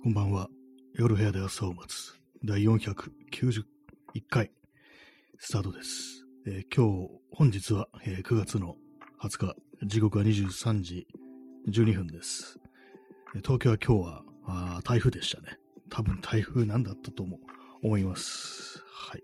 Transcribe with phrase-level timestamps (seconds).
[0.00, 0.48] こんばんは。
[0.94, 3.64] 夜部屋で朝を待つ第491
[4.28, 4.50] 回
[5.38, 6.24] スタートです。
[6.46, 8.76] えー今日、本日は、えー9月の
[9.20, 11.06] 20日、時刻は23時
[11.68, 12.58] 12分です。
[13.44, 15.58] 東京は今日はあ台風でしたね。
[15.90, 17.38] 多分台風なんだったとも
[17.82, 18.82] 思います。
[18.92, 19.22] はい。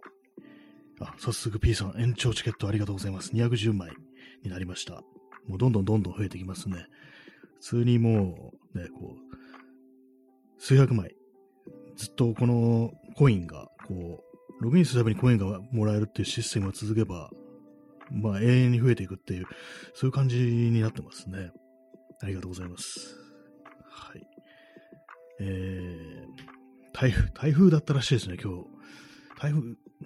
[1.01, 3.33] あ、早速 P さん延長チケットありがとうございます。
[3.33, 3.91] 210枚
[4.43, 5.03] になりました。
[5.49, 6.87] もうどんどんどんどん増えてきますね。
[7.61, 9.28] 普通にもう、ね、こう、
[10.59, 11.15] 数百枚、
[11.97, 14.25] ずっとこのコインが、こ
[14.61, 17.31] う、ログインするたびにコインがもらえるっていうシステムが続けば、
[18.11, 19.47] まあ永遠に増えていくっていう、
[19.95, 21.51] そういう感じになってますね。
[22.21, 23.17] ありがとうございます。
[23.89, 24.27] はい。
[25.41, 26.39] えー、
[26.93, 28.65] 台風、台風だったらしいですね、今日。
[29.41, 29.63] 台風、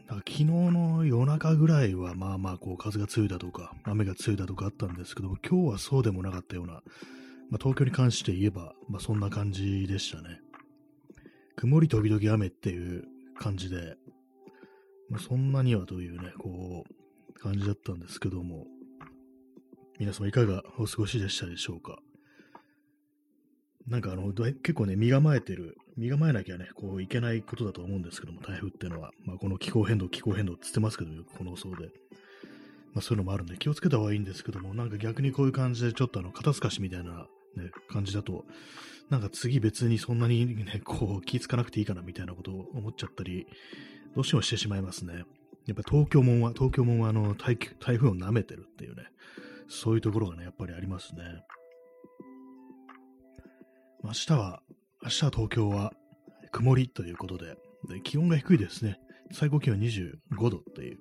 [0.07, 6.83] なんか昨日の夜中ぐらいは、まあまあ、こう、風が強いだとか、雨が強いだとかあったんですけども、今日はそうでもなかったような、
[7.53, 10.41] まあ、東京に関して言えば、まあ、そんな感じでしたね。
[11.55, 13.05] 曇り時々雨っていう
[13.39, 13.95] 感じで、
[15.11, 18.67] まあ、そんなにはというね、こう、感じだったんですけども、
[19.99, 21.99] 皆様いかがお過ごしでしたでしょうか？
[23.87, 31.91] なんかあの、結構ね、身構えてる、身構えなきゃね、こういけないことだと思うんですけども、台風っていうのは、まあ、この気候変動、気候変動って言ってますけど、この放送で。
[32.95, 38.45] まあ、そういうのもあるんで、気をつけた方がいいんですけども、なんか逆にこういう感じで、ちょっとあの、肩透かしみたいな、ね、感じだと、
[39.11, 43.47] なんか次別にそんなにね、 こう、気ぃつかなくていいかなみたいなことを思っちゃったり、
[44.15, 45.25] どうしてもしてしまいますね。
[45.67, 49.05] やっぱ東京門は、東京門はあの台台風を舐めてるっていうね、
[49.69, 51.23] そういうところがね、やっぱりありますね。
[54.03, 54.63] 明日は、
[55.03, 55.93] 明日は東京は
[56.51, 57.57] 曇りということで、
[57.89, 58.99] で気温が低いですね。
[59.33, 60.99] 最高気温25度っていう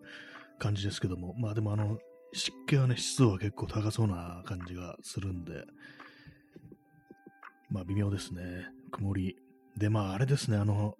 [0.59, 1.97] 感じですけども、まあでもあの、
[2.33, 5.65] 湿気はね、湿度は結構高そうな感じがするんで、
[7.71, 8.67] まあ微妙ですね。
[8.91, 9.35] 曇り。
[9.77, 10.95] で、まああれですね、あの、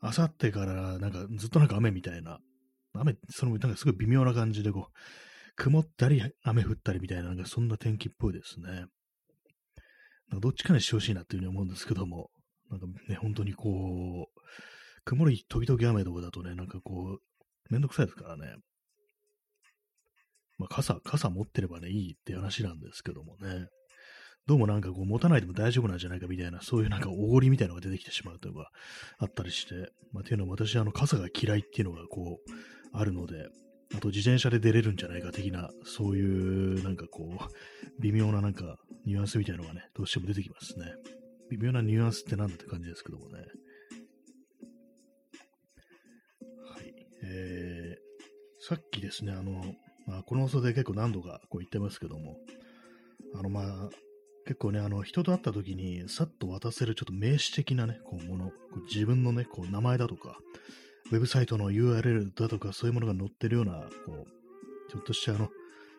[0.00, 2.40] あさってからなんかずっとなんか雨みたいな、
[2.94, 4.92] 雨、そのなんかすごい微妙な感じでこう、
[5.56, 8.68] 曇ったり雨降ったりみたいな、なんかそんな天気っぽいですね。
[10.28, 12.30] なんかどっちかにしてほしいなっていうふうに思うんですけども、
[12.70, 14.40] なんかね、本当にこう、
[15.04, 18.56] 曇り時々雨とかだとね、なんかこう、めんどくさいですからね。
[20.58, 23.68] まあ傘、傘持ってればね、いいって話なんですけどもね。
[24.50, 28.70] どうもなんかこう持たないでも大丈夫なんじゃないかみたいな、そういうなんかおごりみたいなのが出てきてしまうというのが
[29.18, 32.50] あったりして、まあ、っていうのは私、あの、傘が嫌いっていうのがこう、
[32.92, 33.46] あるので、
[33.94, 38.74] あと自転車で出れるんじゃないか的な、そういうなんかこう、微妙ななんか
[39.06, 40.86] ニュアンスみたいなのがね、どうしても出てきますね。
[41.52, 43.38] 微妙なニュアンスってなんだって感じですけどもね。
[46.74, 46.92] はい。
[47.22, 49.62] えー、さっきですね、あの、
[50.08, 52.36] まあ、この放送で結構何度かこう言ってますけども、
[53.36, 53.88] あの、まあ、
[54.46, 60.38] 結構ね、あの、人と会った時に、さっと渡せるちょっと名詞的なね、こう、もの、こう自分のね、こう、名前だとか、
[61.12, 65.50] ウェブサイトの URL だとか、そういうものが載ってるような、こう、ちょっとしたあの、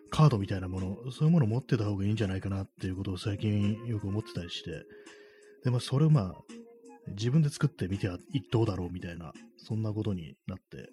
[0.09, 4.83] カードみたいなもの、そういうものを持ってた方がいいんじゃないかなっていうことを最近よく思ってたりして、
[5.63, 6.35] で、まあ、それをまあ、
[7.09, 8.17] 自分で作ってみては
[8.51, 10.89] どうだろうみたいな、そんなことになって、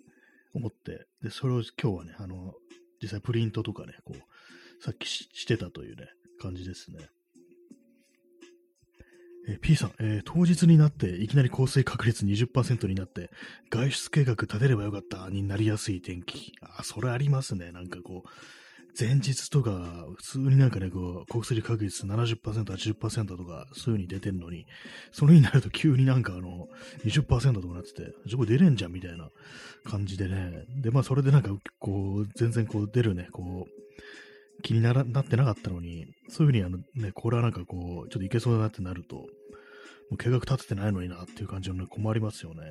[0.55, 2.55] 思って、で、それを今日はね、あの、
[3.03, 6.07] 実際プリントとかね、こう、さっきしてたというね、
[6.41, 6.99] 感じですね。
[9.49, 13.31] え P さん、えー当日になっていきなり降水確率20%になって、
[13.71, 16.53] 外出計画立てればよかったになりやすい天気。
[16.61, 17.73] あ、それありますね。
[17.73, 18.29] なんかこう、
[18.99, 24.67] 前日とか、普通になんかね、こう、降水確率70%、80%とか、そういう風に出てんのに、
[25.13, 26.69] その日になると急になんかあの、
[27.05, 29.31] 20%とかなってて、そこ出れんじゃんみたいな
[29.85, 30.65] 感じでね。
[30.83, 33.88] で、まあそれでなんか、こう、全然こう出るね、こう、
[34.63, 39.25] 気にならなってなかったのに、そういうふうにあのね、これはなんかこう、ちょっといけそうだなってなると、も
[40.13, 42.71] う計画立ててないのになっていう感じのね、困りますよね。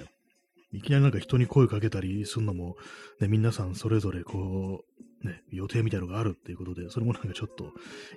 [0.74, 2.76] いきなりなんか人に声かけたりするのも、
[3.22, 4.84] ね、皆さんそれぞれこ
[5.24, 7.72] う、ね、予定みたいのがあるっていうことで、それもなんかちょっと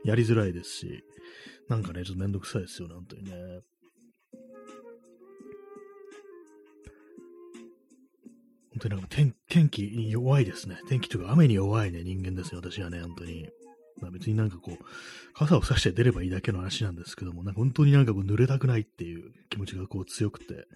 [0.05, 1.05] やりづらいですし、
[1.69, 3.31] なんかね、ちょっとめんどくさいですよね、本当にね。
[8.73, 10.81] 本当になんか天天気に弱いですね。
[10.89, 13.49] 天気というか雨に弱いね、人間ですよ、私はね、本当に。
[14.01, 14.85] まあ別になんかこう、
[15.35, 20.67] 傘を差して出ればいいだけの話なんですけども、なんか本当になんかこう濡れたくないっていう気持ちがこう強くて、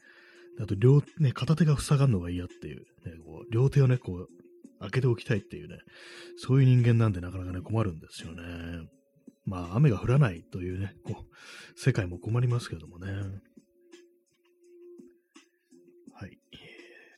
[0.60, 4.28] あと両、ね、片手が塞がるのが嫌っていう、ね、こう両手をね、こう、
[4.80, 5.78] 開けておきたいっていうね、
[6.36, 8.42] そういう人間なんでなかなかね、困るんですよね。
[9.46, 13.12] まあ雨が降らないというね、こう、世界も困りますけどもね。
[16.14, 16.38] はい。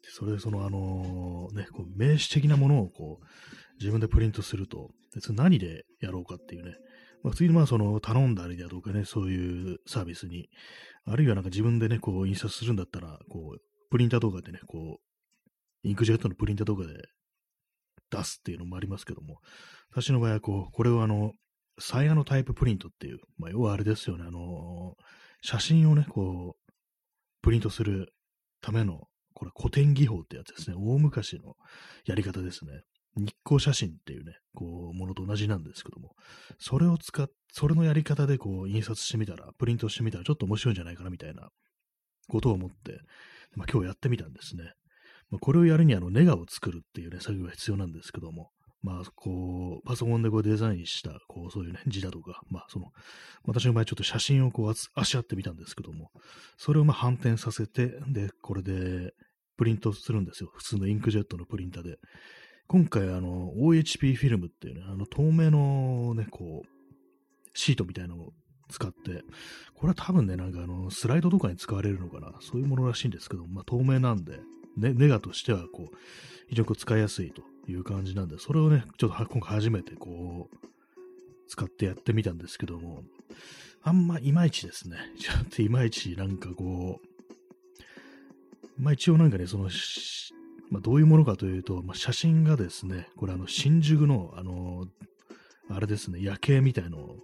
[0.03, 3.27] それでそのあのね、こう名詞的なものをこう、
[3.79, 6.77] 自分でプリントすると、でそれ何でやろうかっていうね、
[7.23, 10.49] まあ、普通にまあその頼んだりだとかね、そういうサービスに、
[11.05, 13.59] あるいはなんか自分でね、こう印刷するんだったら、こう、
[13.91, 16.95] プリンターとかでね、こう、インクジェットのプリンターとかで
[18.11, 19.39] 出すっていうのもありますけども、
[19.91, 21.33] 私の場合はこう、これをあの、
[21.79, 24.95] サイヤのタイププリントっていう、まあ、要はあれですよね、あの、
[25.43, 26.73] 写真をね、こう、
[27.43, 28.13] プリントする
[28.61, 30.77] ための、これ古典技法ってやつですね。
[30.79, 31.55] 大昔の
[32.07, 32.73] やり方ですね。
[33.17, 36.15] 日光写真っていうね、こう、ものと同じなんですけども、
[36.59, 41.49] それを使っ、それのやり方でこう、印刷してみたら、プリントしてみたら、ちょっと面白いんじゃないかな、みたいな
[42.29, 43.01] ことを思って、
[43.55, 44.65] まあ、今日やってみたんですね。
[45.31, 48.51] まあ、これをやるにあの、ネガを作るっていうね、作業が必要なんですけども、
[48.83, 52.93] まあ、こう、パソコンでこうデザインした、こう、そういうね、字だとか、まあ、その、
[53.45, 56.11] 私の場合ちょっと写真をこう、あし合ってみたんですけども、
[56.57, 59.15] それをまあ反転させて、で、これで、
[59.57, 60.51] プリントするんですよ。
[60.55, 61.97] 普通のインクジェットのプリンターで。
[62.69, 68.33] 今回、あの、OHP フィルムっていうね、あの、透明のね、こう、シートみたいなのを
[68.69, 69.23] 使って、
[69.75, 74.41] これは多分ね、なんかあの、スライドとかに使われるのかな、そういうものらしいんですけど、まあ、透明なんで、
[74.77, 75.97] ね、ネガとしては、こう、
[76.49, 80.57] 非常に使いやすいという感じなんで、それをね、ちょっと今回初めて、こう、
[81.49, 83.03] 使ってやってみたんですけども、
[83.83, 84.97] あんまいまいちですね。
[85.19, 89.71] ちょっといまいちなんかこう、まあ一応なんかね、その、
[90.71, 94.87] まあ、どういうものかというと、まあ、写真がですね、これあの、新宿の、あの、
[95.71, 97.17] あれですね、夜景みたいの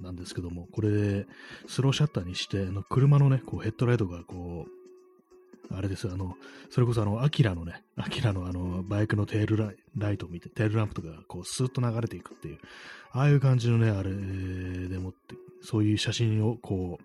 [0.00, 1.26] なんですけども、これで
[1.66, 6.36] スローシャッターにして、あの車のね、こうヘッドライトがこう、あれですあの、
[6.70, 12.58] それこそあの、アキラのね、アキラのあの、バイクのテールライライトを見て、テールランプとかこう、スーッと流れていくっていう、
[13.12, 17.04] ああいう感じのね、あれでもって、そういう写真をこう、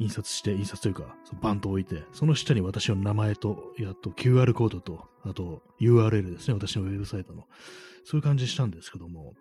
[0.00, 7.46] 印刷して、印刷というか、バンと置いて、その下に私の名前と、やっと QR コードと、あと URL ですね、私のウェブサイトの。
[8.04, 9.34] そういう感じしたんですけども、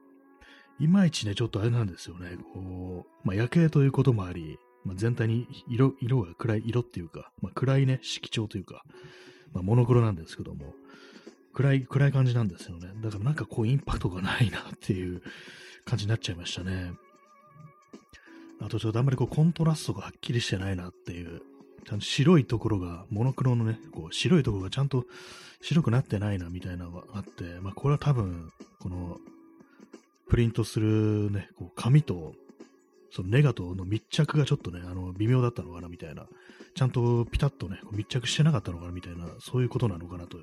[0.80, 8.84] いまいちね、ちょっとあれなんですよね、こう、まあ、夜景ということもあり、まあ、全体に色、色が暗い色っていうか、まあ、暗いね、色調というか、
[9.54, 10.74] まあ、モノクロなんですけども、
[11.54, 12.90] 暗い、暗い感じなんですよね。
[13.02, 15.22] だからなんかこうインパクトがないなっていう
[15.86, 16.94] 感じになっちゃいましたね。
[18.62, 21.42] あとちょっとあんまりこうコントラストがはっきりしてないなっていう、
[21.86, 25.06] ちゃんと白いところが、モノクロのね、こう白いところがちゃんと
[25.62, 29.18] 白くなってないなみたいなのがあって、まあこれは多分、この
[30.28, 32.34] プリントするね、こう紙と
[33.12, 36.28] そのネガとの密着がちょっとね、あの、微妙だったのかなみたいな、
[36.76, 40.38] ちゃんとピタッとね、密着してなかったのかなみたいな、そういうことなのかなと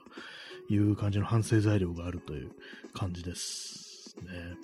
[0.69, 2.51] いう感じの反省材料があるという
[2.93, 4.57] 感じですね。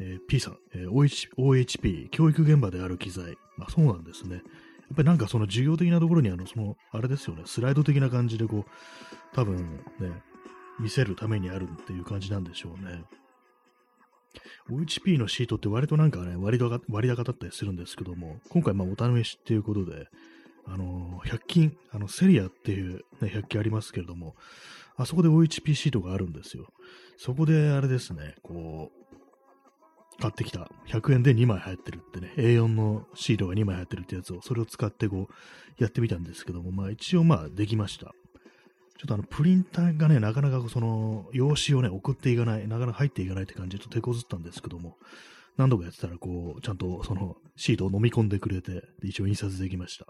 [0.00, 0.90] えー、P さん、えー、
[1.36, 3.36] OHP、教育現場である機材。
[3.56, 4.36] まあそうなんですね。
[4.36, 4.42] やっ
[4.96, 9.56] ぱりなんかその授業的なところにあの、その、あれですよね、スライド的な感じでこう、多分
[9.98, 10.22] ね、
[10.80, 13.04] 見せるためにあるっていう感じなんでしょうね。
[14.70, 20.08] OHP のシートって割となんかね、割高割高だったりするんですけども、今回まあお試しっていうことで、
[20.66, 24.34] あのー、100均、あの、セリアっていう、ね、100均ありますけれども、
[24.96, 26.66] あそこで OHP シートがあるんですよ。
[27.16, 29.03] そこであれですね、こう、
[30.20, 38.06] 買ってきた100円で2枚入ってるってね、A4 のシールが2枚入ってるってやつを、それを使ってこう、やってみたんですけども、まあ一応まあできました。
[38.96, 44.96] ちょっとあの、プリンターがね、なかなかその、用紙をね、送っていかない、なかなか入っていかないって感じで、ちょっと手こずったんですけども、
[45.56, 50.06] 何度かやってたら、こう、ちゃんとその、シートを飲み込んでくれて、一応印刷できました。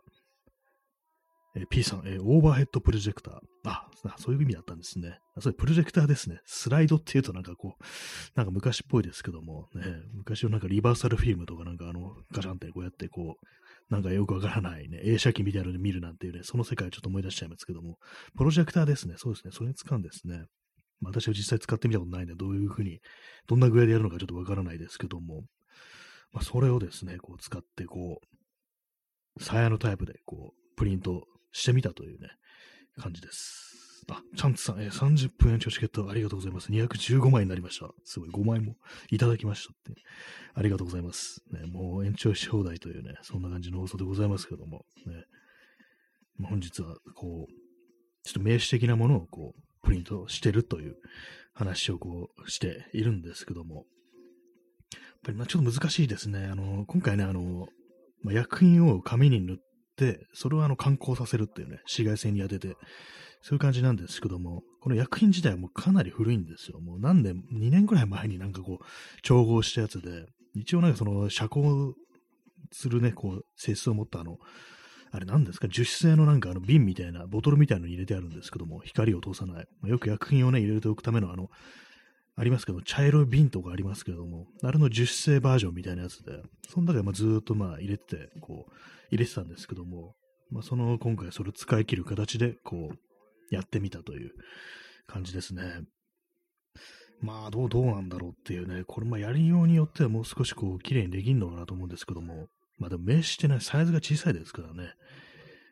[1.56, 3.38] え P さん、え、オーバーヘッドプロジェクター。
[3.64, 5.18] あ、そういう意味だったんですね。
[5.38, 6.40] それプロジェクターですね。
[6.44, 7.82] スライドっていうとなんかこう、
[8.34, 9.84] なんか昔っぽいですけども、ね、
[10.14, 13.46] 昔のなんかリバーサルフィルムとかなんかあの、ガチャンってこうやってこう、
[13.92, 17.98] なんかよくわからないね、映写機みたいなので見るなんていうね、その世界をちょっと思い出しちゃいますけども、
[18.36, 19.14] プロジェクターですね。
[19.16, 19.52] そうですね。
[19.52, 20.46] それに使うんですね。
[21.00, 23.00] まあ、私は実際使ってみたことないんで、どういうふうに、
[23.46, 25.44] どんな具合でやるのかちょっとわからないですけども、
[26.32, 28.20] まあ、それをですね、こう使って、こ
[29.38, 32.28] う、サヤのタイプで、こう、プリントしてみたというね、
[32.98, 34.04] 感じです。
[34.10, 36.70] あ、チャンツさん、えー、30分延長チケットありがとうございます。
[36.70, 37.88] 215枚になりました。
[38.04, 38.74] すごい、5枚も
[39.10, 40.02] いただきましたって。
[40.52, 41.42] ありがとうございます。
[41.52, 45.24] ね、もう延長し放題というね、そんな感じの放送でございますけども、ね、
[46.38, 47.52] ま本日は、こう、
[48.24, 50.96] ちょっと名詞的なものをこう、プリントしてるという
[51.54, 53.86] 話をこう、しているんですけども、
[54.92, 56.46] やっぱりまあちょっと難しいですね。
[56.46, 57.68] あの、今回ね、あの、
[58.22, 59.56] まあ、薬品を紙に塗っ
[59.96, 62.76] て、それをあの、観光させるっていうね、紫外線に当てて、
[63.42, 66.80] そういう感じなんですけども、この薬品自体はもうかなり古いんですよ。
[66.80, 71.92] もう何年、2年くらい前になんかこう、調合したやつで、一応なんかその、遮光
[72.72, 74.38] するね、こう、性質を持ったあの、
[75.10, 79.66] あれ何ですか、樹脂製のなんかあの瓶みたいな、ボトルみたいなのに入れてあるんですけども、光を通さない。
[79.80, 81.50] まあ、よく薬品をね、入れておくためのあの、
[82.36, 88.72] ありますけど、茶色い瓶とかありますけども、あれの樹脂製バージョンみたいなやつで、その中でまあずっとまあ入れてて、こう、
[89.10, 90.14] 入れてたんですけども、
[90.50, 94.32] まあその今回それを使い切る形で、こう、やってみたという
[95.06, 95.62] 感じですね。
[97.20, 104.92] まあ、どう、どうなんだろうっていうね、これ、まあ、やりようによってはもう少しこう、綺麗にできんのかなと思うんですけども、まあでも、名刺ってね、サイズが小さいですからね、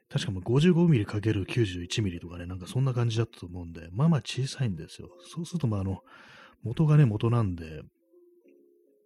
[0.09, 5.09] 確かもう 55mm×91mm とかね、なんかそんな感じだったと思うんで、まあまあ小さいんですよ。
[5.35, 6.01] そうすると、まああの、
[6.63, 7.83] 元がね、元なんで、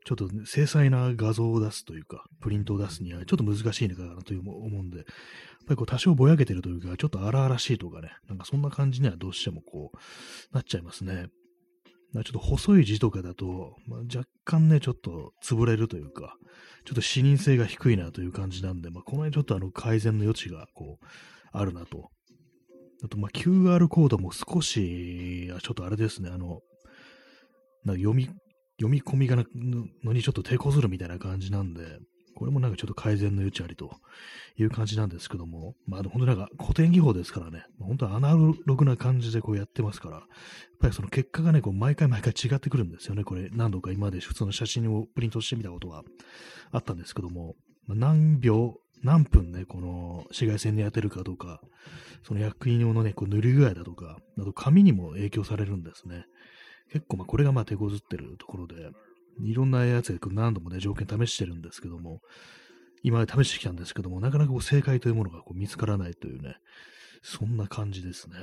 [0.07, 5.07] ちょっと精細な画像を出すというか、プリントを出すにはちょっと難しいのかなという思うんで、やっ
[5.67, 11.27] ぱりこう多少ぼやけてるというか、ちょっと荒々しいとかね、なんかそんな感じにはどうしてもこう、なっちゃいますね。
[12.15, 16.37] ちょっと細い字とかだと、まあ、若干ね、ちょっと潰れるというか、
[16.85, 21.07] ちょっと視認性が低いなという感じなんで、まあ、この辺ちょっとあの改善の余地がこう、
[21.53, 22.11] あるなと。
[23.05, 26.61] あと、まあ、QR コードも少し、ちょっとあれですね、あの、
[27.85, 28.31] な読み、
[28.79, 29.45] 読み込みがな
[30.05, 31.99] のにちょっと抵抗するみたいな感じなんで、
[32.37, 33.91] これもなんかちょっと改善の余地ありと
[34.59, 40.27] いう感じなんですけども、まあ本当なんか古典技法ですからね、本当はアナログな感じでこうやってますから、やっ
[40.79, 43.25] ぱりその結果がね、こう毎回毎回違ってくるんですよね。
[43.25, 46.03] これ何度か今まで普通の写真をプリントしてみたことが
[46.71, 47.55] あったんですけども、
[47.87, 51.63] まあ、何秒、何分ね、この紫外線に当てるかどうか、
[52.23, 56.27] その薬品用のね、こう塗り具合だとか、あと紙にも影響されるんですね。
[56.93, 58.91] 結構まあこれがまあ手こずってるところで、
[59.43, 62.21] いろんなやつで何度もね、条件試してるんですけども、
[63.03, 66.57] 今まで試してきたんですけども、なかなかこう正解というものがこう見つからないというね、
[67.23, 68.37] そんな感じですね。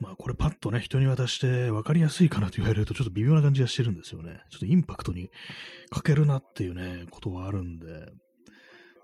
[0.00, 4.40] まあこれパッとね、人に渡して分かりやすいかなと言われるとちょっと微妙な感じがしてるんですよね。
[4.50, 5.30] ちょっとインパクトに
[5.90, 7.86] 欠けるなっていうね、ことはあるんで、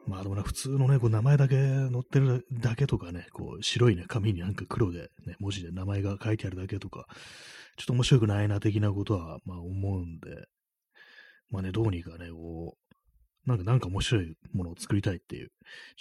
[0.06, 7.06] まあでもね、普通のね、こう名前だけ載ってるだけとかね、こう白いね、紙になんか黒でね、文字で名前が書いてあるだけとか、
[7.76, 10.46] ちょっと面白くないな的なことは、まあ思うんで、
[11.50, 12.76] まあね、どうにかね、こ
[13.46, 15.50] う、なんか、なんか面白いものを作りたいっていう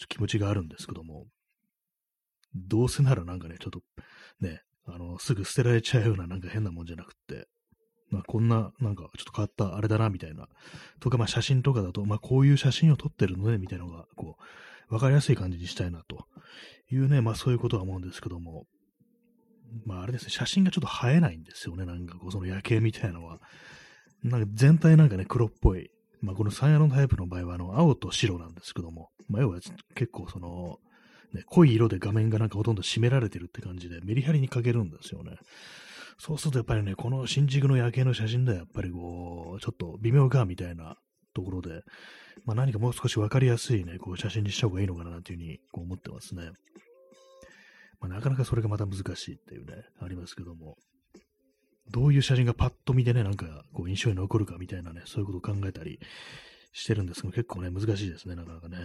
[0.08, 1.26] 気持ちがあるんですけども、
[2.56, 3.82] どうせならなんかね、ちょっと
[4.40, 7.48] ね、あの、すぐ捨てられちゃうようななんか変なもんじゃなくって、
[8.10, 10.48] まあ、こんな、なんか、ちょっと変わったあれだな、みたいな。
[11.00, 14.38] とか、まあ、写真とかだと、まあ、こういう写真を撮ってるのね、みたいなのが、こ
[14.90, 16.28] う、わかりやすい感じにしたいな、と
[16.92, 18.68] いうね、まあ、そういうことは思うんですけども、
[19.86, 23.40] まあ、あれですね、写真がちょっと映えないんですよね、なんか、こう、その夜景みたいなのは。
[24.24, 25.92] なんか、全体なんかね、黒っぽい。
[26.22, 29.60] まあ、このサンヤのタイプの場合は、あの、青と白なんですけども、まあ、要は、
[29.96, 30.80] 結構、その、
[31.34, 35.38] ね、濃い色で画面がなんかほとんど占められてるって感じで、メリハリに欠けるんですよね。
[36.18, 40.96] そうするとやっぱりね、この新宿の夜景の写真ではやっぱりこう、ちょっと微妙かみたいな
[41.34, 41.82] ところで、
[42.46, 46.52] まあ何かもう少しわかりやすいね、こう写真にした方がいいのかなというふうにこう思ってますね。
[48.00, 50.78] まあなかなかそれがまた難しいっていうね、ありますけども。
[51.92, 56.00] どういう写真がパッと見でね、なんかこう印象に残るかみたいなね、そういうことを考えたり
[56.74, 58.78] してるんですけど、結構ね、難しいですね、なかなかね。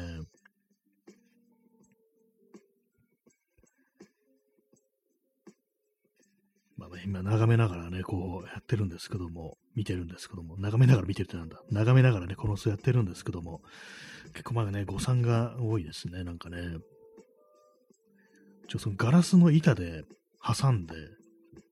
[7.04, 11.61] 今眺めながらね、こうやってるんですけども、見てるんですけども、眺めながら見てるってなんだ。
[11.70, 13.62] 眺めながらね、この巣やってるんですけども、
[14.32, 16.59] 結構まだね、誤算が多いですね、なんかね。
[18.68, 20.04] ちょ、そのガラスの板で
[20.42, 20.94] 挟んで、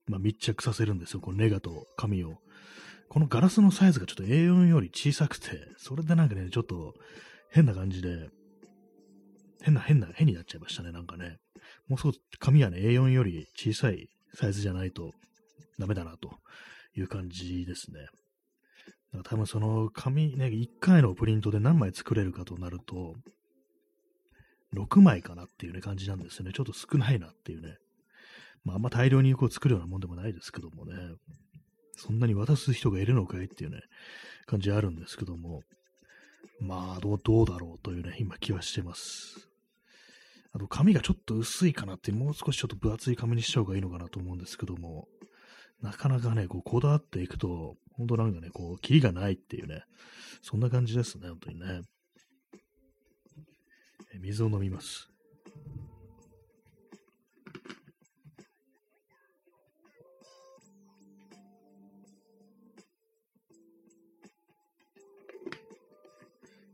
[0.06, 2.38] まあ、密着させるんですよ、このネガと紙を。
[3.08, 6.94] このガラスのサイズがちょっと A4 より小さくて、それでなんかね、ちょっと
[7.50, 8.28] 変な感じで、
[9.62, 11.38] 変な、変な、変になっちゃいましたね、なんかね。
[11.88, 15.12] もう少し紙はね、A4 より小さいサイズじゃないと
[15.78, 16.30] ダメだなと
[16.97, 18.00] いう感じですね。
[18.00, 23.14] だから多分その紙ね、1回のプリントで何枚作れるかとなると、
[24.75, 26.52] 6枚かなっていうね感じなんですよね。
[26.52, 27.76] ちょっと少ないなっていうね。
[28.64, 30.94] まあ、あんま大量にこう作るようなもんでもないですけどもね。
[31.97, 33.80] そんなに渡す人がいるのかいっていうね、
[34.47, 35.62] 感じあるんですけども。
[36.61, 39.47] まあ、どう、どうだろうというね、今気はしてます。
[40.58, 45.06] あと紙がちょっと薄いかなって、もう少しちょっと分厚い紙にした方がいいのかなと思うんですけども、
[45.80, 49.84] なかなかね、こう、こだわっていくと、本当なんかね、こう、キリがないっていうね、
[50.42, 51.82] そんな感じですね、本当にね。
[54.12, 55.08] え水を飲みます。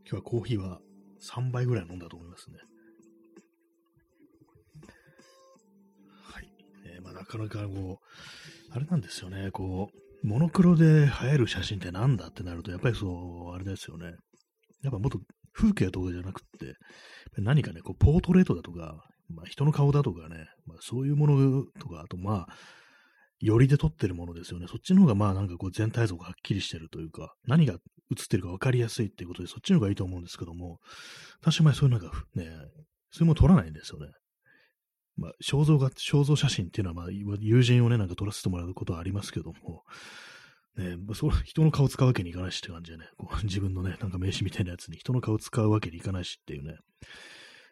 [0.07, 0.79] 今日はコーヒーは
[1.21, 2.57] 3杯ぐらい飲んだと思いますね。
[7.15, 13.07] なかなかこう、あれなんですよね、こう、モノクロで映える写真ってなんだってなると、やっぱりそ
[13.51, 14.07] う、あれですよね。
[14.83, 15.19] やっぱもっと
[15.53, 16.75] 風景とかじゃなくって、
[17.37, 22.47] 何かね、こう、ポートレートだとか、まあ、人の顔だとかね、まあ、そういうものとか、あとまあ、
[23.39, 24.67] 寄りで撮ってるものですよね。
[24.67, 27.79] そっちの方がまあなんかこう全体像がはっきりしてるというか、何が映っ
[28.29, 30.79] てるか分かりやすいっていうことで、そっちの方がいいと思うんですけども、
[31.41, 32.49] 私はそういうなんかね、
[33.11, 34.07] それも撮らないんですよね。
[35.17, 39.83] まあ、肖像が、肖像写真っていうのは、まあ、友人をね、なんか撮らせてもらうことはありますけども、
[40.77, 46.77] ね、そ人の顔使うわけにいかないしって感じでね、こう 自分のね、なんか名刺みたいなやつに人の顔使うわけにいかないしっていうね。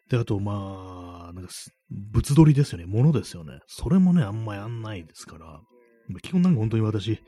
[0.10, 1.52] で、あと、まあ、なんか、
[1.90, 2.86] 物撮りですよね。
[2.86, 3.60] 物ですよね。
[3.68, 5.62] それもね、あんまやんないですから、
[6.22, 7.20] 基本なんか本当に私、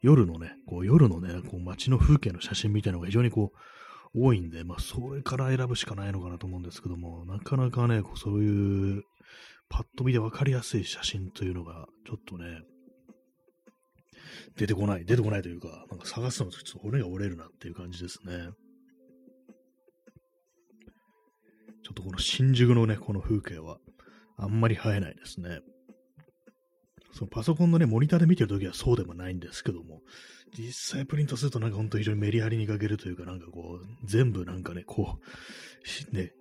[0.00, 3.58] 夜のね、こう夜のね、こう街の風景の写真みたいなのが非常にこう、
[4.14, 9.04] 多いんで、まあ、それから選ぶしかないのかなと思うんですけども、なかなかね、こうそういう、
[9.72, 12.60] パッと見で分かりやすい写真というのが、ちょっとね、
[14.58, 18.50] 出てこない、出てこないというか、なんか探すのとちょっと骨が折れるなっていう感じですね。
[21.82, 23.78] ちょっとこの新宿のね、この風景は、
[24.36, 25.60] あんまり映えないですね。
[27.14, 30.02] そのパソコンのね、モニターで見てるときはそうでもないんですけども、
[30.54, 35.18] 実際プリントするとなんかほんと非常にメリハリに欠けるというか、なんかこう、全部なんかね、こ
[36.12, 36.32] う、ね、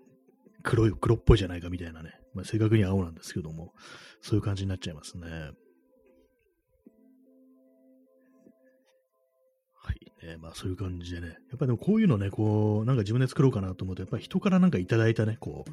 [0.63, 3.73] 黒い、黒っぽいじゃないかみたいなね、まあ、正確に青なんですけども、
[4.21, 5.51] そういう感じになっちゃいますね。
[10.23, 15.71] えー、まあそういう感じでね、やっぱでもこういうのね、こう、なんか自分で作ろうかなと思うと、やっぱり人からなんかいただいたね、こう、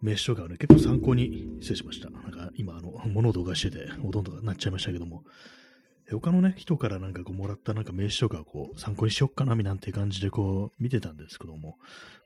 [0.00, 2.08] 名刺とかをね、結構参考に、失礼しました。
[2.08, 5.24] なんか今、あの、物を動画してて、ほとんどなっちゃいましたけども、
[6.10, 11.76] 他のね、人からなんかこう、もらったなんか名刺とかこう、参考にしよっかな、なんて感じでこう、見てたんですけども、やっ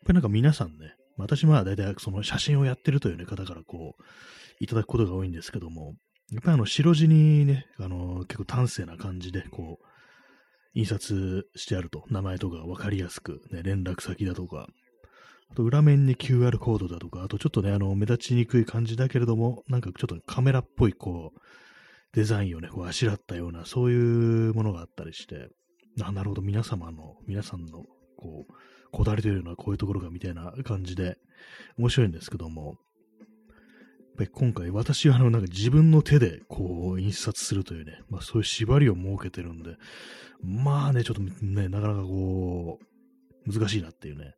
[0.07, 4.03] ぱりなんか皆さんね、私は大体その写真をやってるという、ね、方からこう、
[4.61, 5.95] いただくことが多いんですけども、
[6.33, 9.87] やっぱりあの、白地にね、あの、結構端正な感じで、こう、
[10.75, 14.67] 印刷してあると、名前とかわかりやすく、ね、連絡先だとか、
[15.51, 21.41] あと裏面に QR コードだとか、あとちょっとね、あの、目立ちにくい感じだけれども、なんかちょっとカメラっぽい、こう、
[22.15, 25.49] デザインをね、こうあしらったような、そういうものがあったりして、
[26.03, 27.85] あ、なるほど、皆様の、皆さんの、
[28.17, 28.53] こう、
[28.95, 31.19] こだわりというのはこういうところがみたいな感じで、
[31.77, 32.77] 面白いんですけども、
[34.17, 39.77] ぱり今回私はあのなんか自分の手でこう印刷するというね、まあそういう縛りを設けてるんで、
[40.43, 42.79] まあね、ちょっとね、なかなかこ
[43.47, 44.35] う、難しいなっていうね、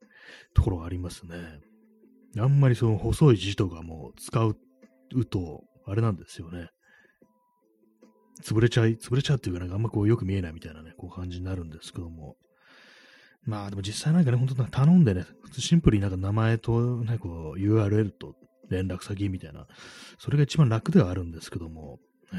[0.55, 1.37] ところがありますね。
[2.39, 4.57] あんまりその細い字とかも使う
[5.27, 6.69] と、あれなんですよね。
[8.43, 12.37] 潰れちゃい、潰れちゃうっていうかなんかあんまこうよく見えないみたいなね、こう感じになるんですけども。
[13.47, 18.35] まあでも実際なんかね、本当頼んでね、シンプルになんか名前とね、こう URL と
[18.69, 19.67] 連絡先みたいな、
[20.19, 22.01] それが一番楽ではあるんですけども、
[22.33, 22.37] え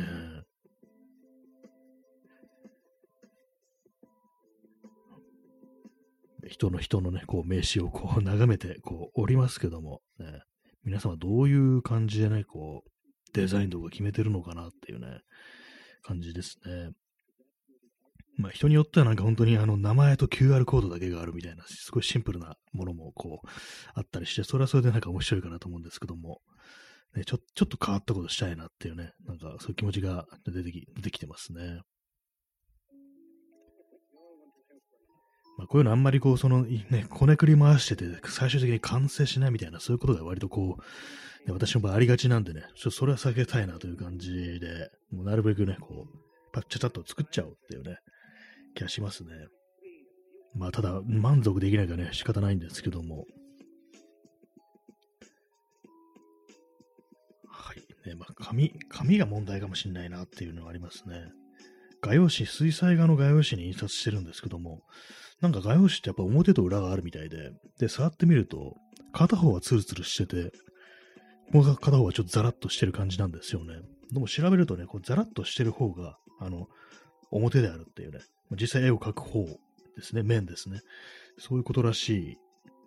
[6.46, 10.42] ー、人の人のね、こう名刺をこう眺めてこうおりますけども、ね、
[10.84, 12.90] 皆様どういう感じでね、こう、
[13.34, 15.22] デザインとか決めてるのかなっていうね、
[16.02, 16.90] 感じですね。
[18.38, 23.48] まあ人によってはなんか本当にあの名前と QR コードだけがあるみたいな、すごいシンプルなものもこう
[23.96, 26.42] あったりして、それはそれでなんか面白いかなと思うんですけども、
[27.16, 31.82] ね、ちょちょっと変わったことしたいなっていうね、なんかそういう気持ちが出てき出てきてますね。
[35.58, 46.18] まあ、こういうのあんまりこう、その、ね、こねくり回してて、最終的に完成しないみたいな、そういうことが割とこう、ね、私の場合ありがちなんでね、ちょっとそれは避けたいなという感じで、もうなるべくね、こう、
[46.54, 47.98] パッチャチャッと作っちゃおうっていうね、
[48.78, 49.32] 気がしますね。
[50.56, 53.26] まあ、ただ、満足できないからね、仕方ないんですけども。
[57.48, 57.78] はい。
[58.08, 61.32] ね、まあ、紙、紙が問題かもしれないなっていうのがありますね。
[62.02, 64.82] 画用紙、水彩画の画用紙に印刷してるんですけども、
[65.42, 68.76] なんか画用紙ってやっぱ表と裏があるみたいで、で、触ってみると、
[69.14, 70.52] 片方はツルツルしてて、
[71.52, 73.76] もう片方はちょっとザラッとしてる感じなんですよね。
[74.12, 76.68] でも調べるとね、こうザラッとしてる方が、あの、
[77.32, 78.20] 表であるっていうね、
[78.52, 79.46] 実際絵を描く方
[79.96, 80.82] ですね、面ですね。
[81.38, 82.38] そういうことらしい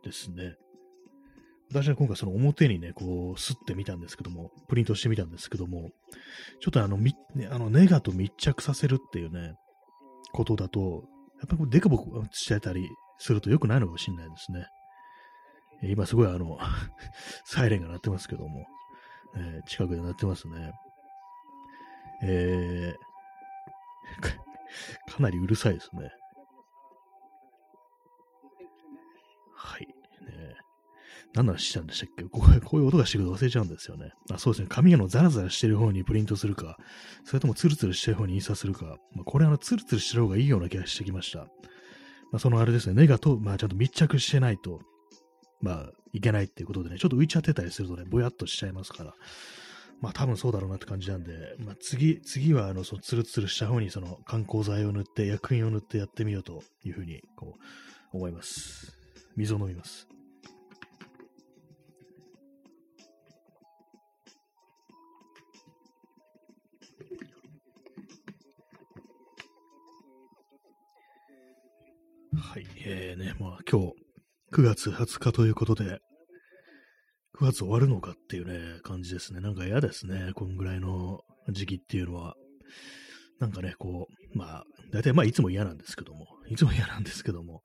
[0.02, 0.56] ですね。
[1.70, 5.90] 私は今回その表にね、こう、すってみたんですけども、プリントしてみたんですけども、
[6.60, 7.14] ちょっとあの、み、
[7.48, 9.54] あの、ネガと密着させるっていうね、
[10.32, 11.04] ことだと、
[11.38, 14.66] やっぱりデカボコしてたりすると良くないのかもしれないですね。
[15.82, 16.58] 今すごいあの、
[17.44, 18.66] サイレンが鳴ってますけども、
[19.36, 20.72] えー、近くで鳴ってますね。
[22.22, 24.49] えー、
[25.08, 26.10] かなりうるさいですね。
[29.54, 29.80] はい。
[29.82, 29.86] ね
[31.34, 32.24] 何の話したんでしたっけ？
[32.24, 34.12] こうこういう音がしてくると忘れちゃうんですよね。
[34.32, 34.68] あそうですね。
[34.68, 36.76] 紙のザラザラしてる方にプリントするか、
[37.24, 38.96] それともツルツルしてる方に印刷するか。
[39.14, 41.40] まあ、これあのツルツルしてる方がいいような気がしてきました。
[41.40, 41.46] ま
[42.36, 44.80] あ、そのあれですね、根がと、まあ、ちゃんと密着してないと、
[45.60, 49.14] まあ、いけないっていうことでね、ちょっと浮いちゃってたりするとね、ぼやっとしちゃいますから、
[50.00, 57.54] まあ多分そうだろうなって感じなんで、まあ次、次はあの、そのツルツルした方にその観光剤を塗って、薬品を塗ってやってみようというふうに、こ
[58.12, 58.92] う、思います。
[59.36, 60.08] 水を飲みます。
[72.34, 72.66] はい。
[72.84, 73.94] えーね、まあ今日
[74.52, 76.00] 9月20日ということで、
[77.40, 79.40] 9月終わるのかっていうね、感じですね。
[79.40, 80.32] なんか嫌ですね。
[80.34, 82.34] こんぐらいの時期っていうのは。
[83.38, 87.62] なんかね、こう、まあ、大体まあいつも嫌なんですけども、いつも嫌なんですけども、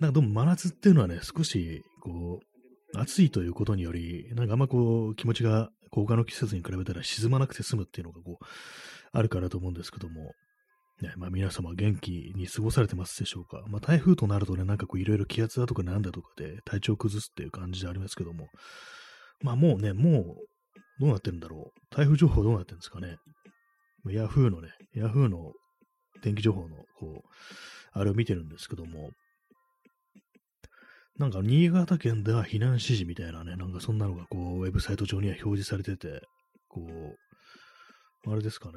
[0.00, 2.40] なんかどうも真夏っていうのはね、少し、こ
[2.94, 8.44] う、暑いということにより、なんかあんまこう、気持ちが、他の季節に比べたら沈まなくて済むっていうのがこう、
[9.12, 10.32] あるかなと思うんですけども、
[11.02, 13.62] ね、まあ皆様元気に過ごされてますでしょうか？
[13.68, 18.46] まあ台風となるとね、なんかこういろいろ気圧だとかなんだとかで体調崩すっていう感じでありますけども、
[19.42, 20.24] まあもうね、もう
[21.00, 21.94] どうなってるんだろう？
[21.94, 23.16] 台風情報どうなってるんですかね？
[24.08, 25.52] ヤフーのね、ヤフーの
[26.22, 27.28] 天気情報のこう、
[27.92, 29.10] あれを見てるんですけども、
[31.18, 36.20] なんか新潟県では避難指示みたいなね、なんかそんなのがこう、ウェブサイト上には表示されてて、
[36.68, 36.82] こ
[38.26, 38.72] う、あれですかね、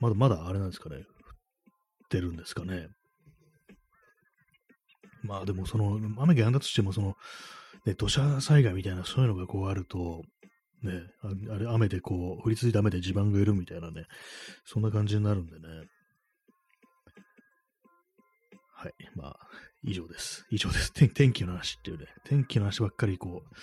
[0.00, 0.96] まだまだあれなんですかね。
[0.96, 1.04] 降っ
[2.08, 2.88] てるんですかね。
[5.22, 7.14] まあでもその、雨が止んだとしても、その、
[7.86, 10.22] ね、土砂災害みたいなそういうのがこうあると、
[10.82, 14.06] ね、あれ、雨でこう、降り続いた雨で地盤が緩むみたいなね、
[14.64, 15.68] そんな感じになるんでね。
[18.74, 18.92] はい。
[19.14, 19.36] まあ、
[19.82, 20.46] 以上です。
[20.50, 20.92] 以上です。
[20.92, 23.54] 天気の話っていうね、天気の話ばっかりこう、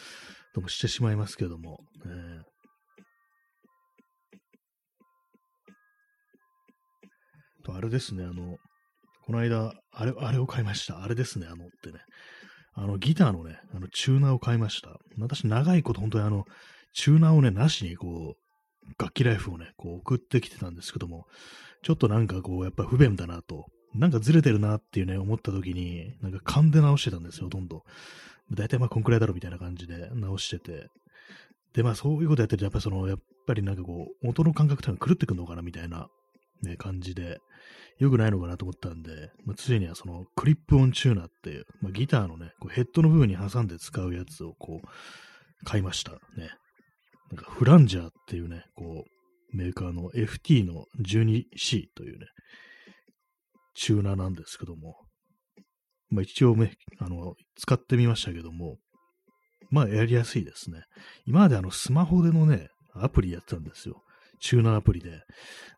[0.54, 2.44] どうもしてしまいますけども、ね、
[7.68, 8.58] と、あれですね、あの、
[9.26, 11.04] この間、あれ、あれを買いました。
[11.04, 12.00] あれですね、あのってね。
[12.74, 14.98] あの、ギターのね、あの、チューナーを買いました。
[15.20, 16.46] 私、長いこと本当にあの、
[16.94, 21.26] チューナーをね、なしにこう、楽器ライフをね、こう送ってきてたんですけども、
[21.84, 27.84] ちょっとなんかこう、やっぱ不便だなと、なんかずれてるなっていうね、思った時に、なんか勘で直してたんですよ、ほとんど。
[28.52, 30.88] だいたいまあこんくらいだろみたいな感じで直してて。
[31.74, 36.08] で、まあそういうことやってると、やっぱりその、やっぱりなんかこう、音の感覚っていうのが狂ってくるのかなみたいな、
[36.64, 37.40] ね、感じで、
[38.00, 44.88] 良くないのかなと思ったんで、まあ、ついにはそのクリップオンチューナーっていう、まあ、ギターのね、こうヘッドの部分に挟んで使うやつをこう、
[45.66, 46.12] 買いました。
[46.12, 46.18] ね。
[47.32, 52.28] なんかフランジャーっていうね、こう、メーカーの FT の 12C というね、
[53.74, 54.96] チューナーなんですけども、
[56.10, 58.78] まあ一応ね、あの、使ってみましたけども、
[59.70, 60.84] まあやりやすいですね。
[61.26, 64.04] 今まであのスマホでのね、アプリやってたんですよ。
[64.40, 65.22] チューナーアプリで。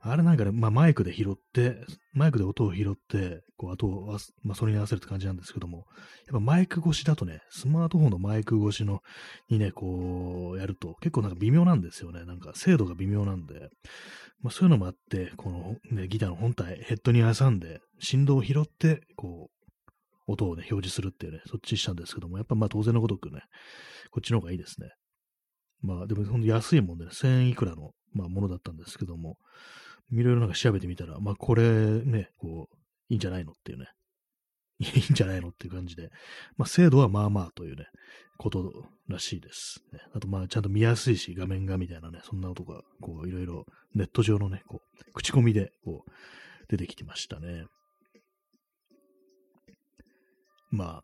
[0.02, 1.76] あれなんかね、まあ、マイクで拾って、
[2.14, 5.86] マイクで音を拾って、こう、あと、まあ、それに合わせるって感じなんですけども、やっ
[6.34, 9.02] ぱマイク越しだとね、スマートフォンのマイク越しの、
[9.50, 12.24] にね、こう、やると、結構なんか微妙なんですよね。
[12.26, 13.70] なんか精度が微妙なんで、
[14.42, 19.60] まあ、そういうのもあって、この、ね、ギターの本体、ヘッドに挟んで、振動を拾って、こう、
[20.32, 23.42] 音をね、表示するっていうね、そっちしたんですけども、やっぱまあ当然のごとくね、
[24.12, 24.90] こっちの方がいいですね。
[25.82, 29.38] まあでもほんと安いもんで、ね、1000いくらのまあ、ものだったんですけども、
[30.12, 32.76] いろいろなんか調べてみたら、まあ、これね、こう、
[33.10, 33.88] いいんじゃないのっていうね、
[34.80, 36.10] いいんじゃないのっていう感じで、
[36.58, 37.88] まあ、精度はまあまあというね、
[38.38, 39.84] ことらしいです。
[39.92, 46.12] ね、あと、まあ、ちゃんと見やすいし、画面がみたいなね、そんな音が、こう、いろいろネット上のね、こう、口コミで、こう、
[46.70, 47.66] 出てきてましたね。
[50.72, 51.04] まあ、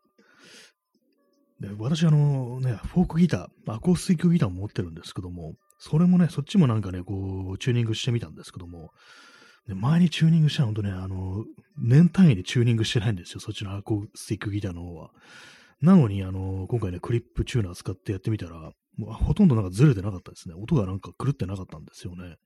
[1.60, 8.92] で私、あのね、フォークギター、アコースティックギターも持ってるんですけども、それもね、そっちもなんかね、こう、チューニングしてみたんですけども、
[9.68, 11.44] 前にチューニングしたら本当ね、あの、
[11.78, 15.12] 年単位でチューニングしてないんですよ、そっちのアコースティックギターの方は。
[15.82, 20.56] なのに、あの、今回ね、クリップチューナー使ってやってみたら、もうほとんどなんかずれてなかったですね。
[20.56, 22.38] 音がなんか狂ってなかったんですよね。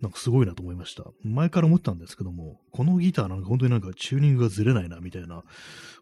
[0.00, 1.04] なんかすごいなと思いました。
[1.22, 5.42] 前から思ってたんですけども、このギターなんか本当になんかチューニングがずれないな、みたいな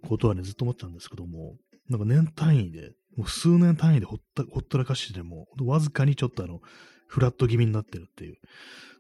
[0.07, 1.57] ことはね、ずっと思ってたんですけども、
[1.89, 6.61] なんか年単位でもう数年単位でほったほったらかしても、わずかにちょっとあの、
[7.09, 8.37] フラット気味になってるっていう。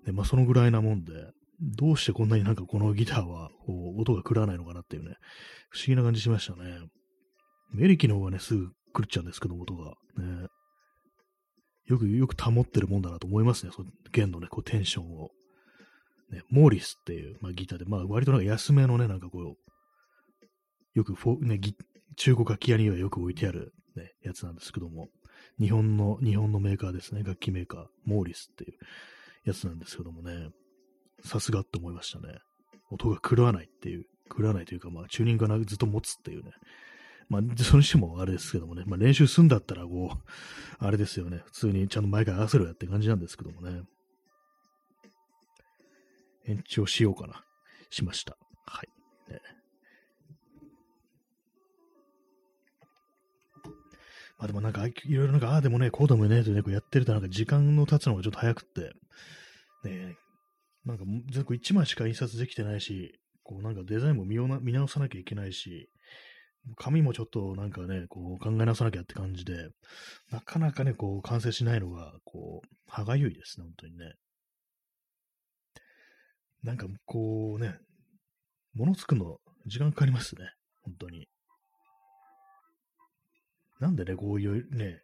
[0.05, 1.12] で、まあそのぐらいなもんで、
[1.61, 5.16] どうしてこんなになんかこのギターは、こう、音が狂わないのかなっていうね、
[5.71, 6.81] 不思議な感じしましたね。
[7.73, 9.95] メリキの方がね、すぐ狂っちゃうんですけど、音が。
[10.18, 10.49] ね。
[11.87, 15.31] よく、よく保ってるもんだなと思いますね、その弦のね、こう、テンションを。
[16.31, 19.57] ね、モーリスっていう、まあ、ギターで、まあ、割となんか安めのね、なんかこう、
[20.95, 21.59] よくフォ、ね、
[22.16, 25.09] 中古楽器屋にはよく置いてあるね、やつなんですけども、
[25.61, 28.72] 日本の、日本のメーカーですね、楽器メーカー、モーリスっていう
[29.44, 30.51] やつなんですけどもね、
[31.25, 32.38] さすがって思いましたね。
[32.90, 34.05] 音が狂わないっていう、
[34.37, 36.53] 狂わないというか、まあ、チューニングがずっと持つっていうね、
[37.29, 40.18] まあ、それにしてもあれですけどもね、まあ、練習すんだったら、こう、
[40.85, 43.83] あれですよね、普通にちゃんと毎回合わせろやって感じなんですけどもね。
[46.44, 47.44] 延長しようかな、
[47.90, 48.37] しました。
[48.66, 49.33] はい。
[49.33, 49.40] ね、
[54.43, 58.93] あでもなんか、いろいろなんか、ああでもね、こうでもね、とね、こうやってるとなんか時間の経つのがちょっと早くって、
[59.89, 60.17] ね、
[60.85, 65.89] なんか全部1枚しか印刷できてないし、こうなんかデザインも見見直さなきゃいけないし、
[66.77, 69.69] 紙もちょっとなんかね、こう考え直さなきゃって感じで、
[70.33, 74.15] なかなかね、こう完成しないのが、こう、歯がゆいですね、本当にね。
[76.65, 77.77] なんかこうね、
[78.75, 80.51] 物作るの時間かかりますね、
[80.83, 81.29] 本当に。
[83.83, 85.03] なんでね、こういうね、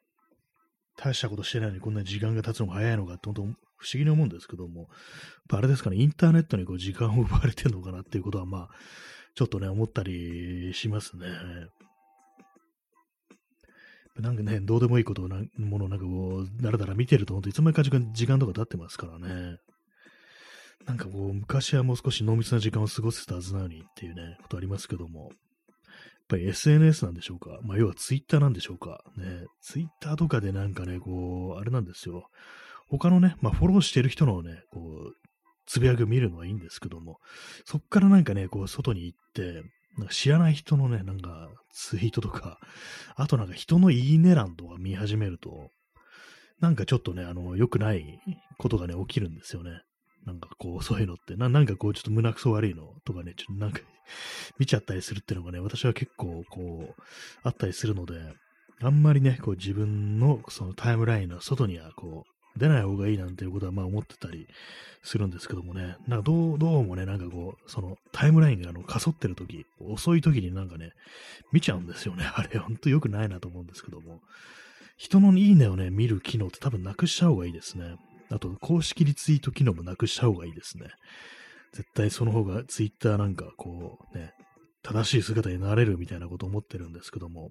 [0.96, 3.54] 大したことしてないのにこんなに時間が経つのが早いのかって本当不思
[3.94, 4.88] 議に思うんですけども、
[5.50, 8.68] あれですかね、インターネットにこう時間を奪われてるのかなっていうことはまあ、
[9.34, 11.26] ちょっとね、思ったりしますね。
[14.20, 19.58] なんかね、どうでもいいことなものなんかこう、だらだら見てると、本当いつまでか時間とか経ってますからね。
[20.86, 25.30] なんかこう、昔はもう少し濃密な時間を過ごせたはずなのにっていうね、ことありますけども。
[26.30, 27.58] やっぱり SNS なんでしょうか。
[27.62, 29.02] まあ、要は Twitter なんでしょうか。
[29.16, 32.28] ね、Twitter とかでなんかね、こう、あれなんですよ。
[32.90, 35.16] 他のね、まあ、フォローしてる人のね、こう、
[35.66, 37.18] つぶやきを見るのはいいんですけども、
[37.64, 39.62] そっからなんかね、こう、外に行って、
[39.96, 42.58] なんか知らない人のね、なんか、ツイートとか、
[43.16, 45.70] あとなんか人のいいね欄とか見始めると、
[46.60, 48.20] なんかちょっとね、あの、良くない
[48.58, 49.82] ことがね、起きるんですよね。
[50.26, 53.80] なんかこう、 そういうのって、ななんかこう、ちょっと胸くそ悪いのとかね、ちょっとなんか
[54.58, 57.02] 見ちゃったりするっていうのがね、私は結構こう、
[57.42, 58.14] あったりするので、
[58.80, 64.48] あんまりね、こう自分のそのタイムラインの外にはこう、出ない方がいいなんていうことはまあ思ってたり
[65.02, 70.92] するんですけどもね、なんかどう、どうもね、なんかこう、そのタイムラインがあの、かそってる時、遅い時になんかね、
[71.52, 72.24] 見ちゃうんですよね。
[72.34, 74.20] あれ、ほんと良くないなと思うんですけども。
[74.96, 77.96] 人のいいねをね、見る機能って多分なくしちゃう方がいいですね。
[78.30, 80.88] あと、公式リツイート機能もなくしちゃう方がいいですね。
[81.72, 84.32] 絶対その方がツイッターなんかこうね、
[84.82, 87.50] 正しい姿になれるみたいなこと思ってるんですけども。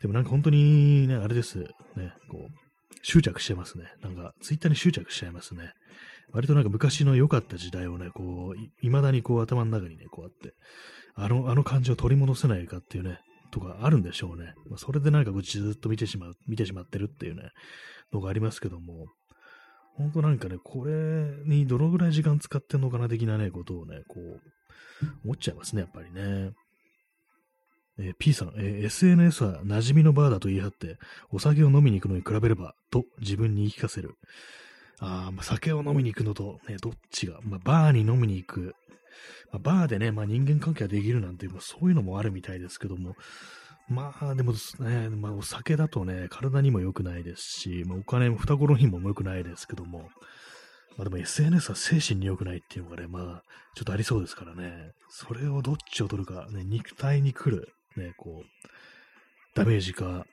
[0.00, 1.58] でもなんか本当にね、あれです。
[1.58, 2.68] ね、こう、
[3.02, 3.84] 執着してますね。
[4.02, 5.72] なんか、ツイッターに執着しちゃいますね。
[6.32, 10.54] 割となんか昔の良かった時代をね、こう、い未だにこう頭の中にね、こうあって、
[11.14, 13.18] あの、あの感じを取り戻せないかっていうね、
[13.50, 14.52] とかあるんでしょうね。
[14.68, 17.50] まあ、それでなんかこうずっと見てしまう、見てしまってるっていうね、
[18.12, 19.06] のがありますけども、
[19.98, 20.92] 本当なんかね、これ
[21.44, 24.40] にどのぐらい時間使ってんのかな的なね、ことをね、こう、
[25.24, 26.52] 思っちゃいますね、やっぱりね。
[27.98, 30.98] えー、P さん、えー、SNS は馴染みのバーだと言い張って、
[31.30, 34.14] お酒を飲みに行くのに比べれば、と自分に言い聞かせる。
[35.00, 38.74] あまあ、酒を飲みに行くのと、ね、どっちが、まあ、バーに飲みに行く。
[39.50, 43.16] まあ、バーでね、まあ、人間関係ができるなんて、まあ、そういうのもあるみたいですけども、
[43.88, 50.10] まあ、でもですね、まあ、お酒だとね、体にも良くないですし、まあ、お金も懐にも良くないですけども、
[50.98, 53.42] まあでも SNS は精神に良くないっていうのがね、まあ、
[53.74, 54.90] ちょっとありそうですからね。
[55.08, 58.68] それをどっちを取るか、ね、肉体に来る、ね、こう、
[59.54, 60.26] ダメージか、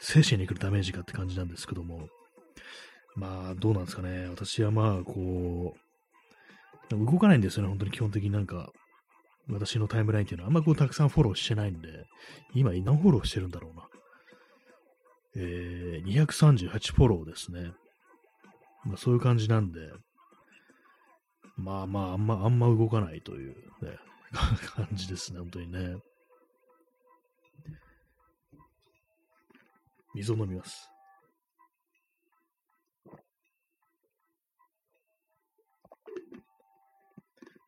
[0.00, 2.08] 精神に来るダメージかって感じなんですけども、
[3.14, 4.28] まあ、どうなんですかね。
[4.28, 5.74] 私はまあ、こ
[6.90, 8.70] う、動かないんですよね、本当に基本的になんか、
[9.48, 11.88] 私のタイムラインっていうのはあんまこうたくさんフォローしてないんで、
[12.54, 13.88] 今何フォローしてるんだろうな。
[15.36, 17.72] えー、238フォローですね。
[18.84, 19.80] まあそういう感じなんで、
[21.56, 23.98] まあまあ、あんま、あんま動かないという、ね、
[24.76, 25.96] 感じですね、本当にね。
[30.14, 30.88] 水を飲みます。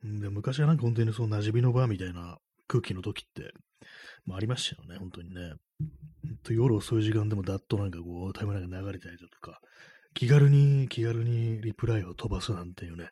[0.03, 3.53] で昔はなんか本当にその馴染みの場みたいな空気の時って、
[4.25, 5.55] まあ、ありましたよね、本当にね。
[6.45, 9.61] と夜遅い時間でもだっとなんかこうタイムラインが流れたりだとか、
[10.15, 13.11] 気軽に、気軽にリプライを飛ばすなんていうね、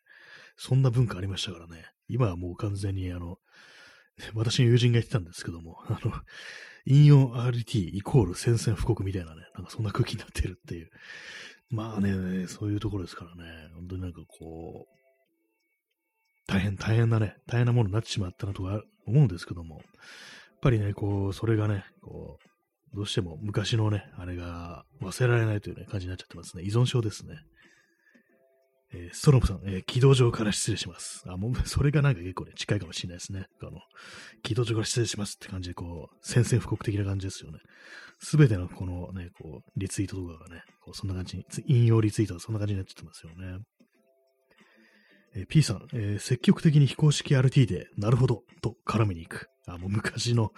[0.57, 1.85] そんな文化ありましたからね。
[2.09, 3.38] 今はもう完全にあの、
[4.35, 6.12] 私の友人が言ってたんですけども、あの、
[6.87, 10.90] 引用 RT イコール宣戦布告みたいなね、なんかそんな空気になってるっていう。
[11.68, 14.95] まあね、そういうところですからね、本当になんかこう、
[16.46, 19.85] 大変、大変なね、大変なものになってしまったなとか思うんですけども、やっ
[20.62, 22.38] ぱりね、こう、それがね、こ
[22.92, 26.62] う、どうしても昔のね、あれが忘れられないというね、感じになっちゃってますね。
[26.62, 27.37] 依存症ですね。
[28.94, 31.22] えー、ストロムさん、えー、軌道上から失礼します。
[31.26, 33.46] あ、もう、 それがなんか結構ね、近いかもしれないですね。
[33.61, 33.80] あの、
[34.42, 37.59] 軌道上から失礼しますって感じで、こう、宣戦布告的な感じですよね。
[38.20, 43.59] すべてのこのね、こう、リツイートとかがね、こうそんな感じに、引用リツイートがそんな感じになっちゃってますよね。
[45.37, 49.49] えー、P さん、えー、積極的に非公式 RT で、なるほど、と絡みに行く。
[49.66, 50.53] あ、もう昔の、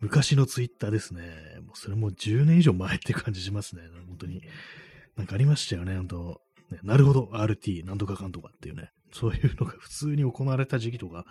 [0.00, 1.22] 昔のツイッターですね。
[1.66, 3.82] もうそれも10年以上前って感じしますね。
[4.06, 4.42] 本当に。
[5.16, 6.40] なんかありましたよね、本当
[6.70, 8.90] ね、なるほど、RT、なんとかかんとかっていうね。
[9.12, 11.24] そういうのが普通に行われた時期とか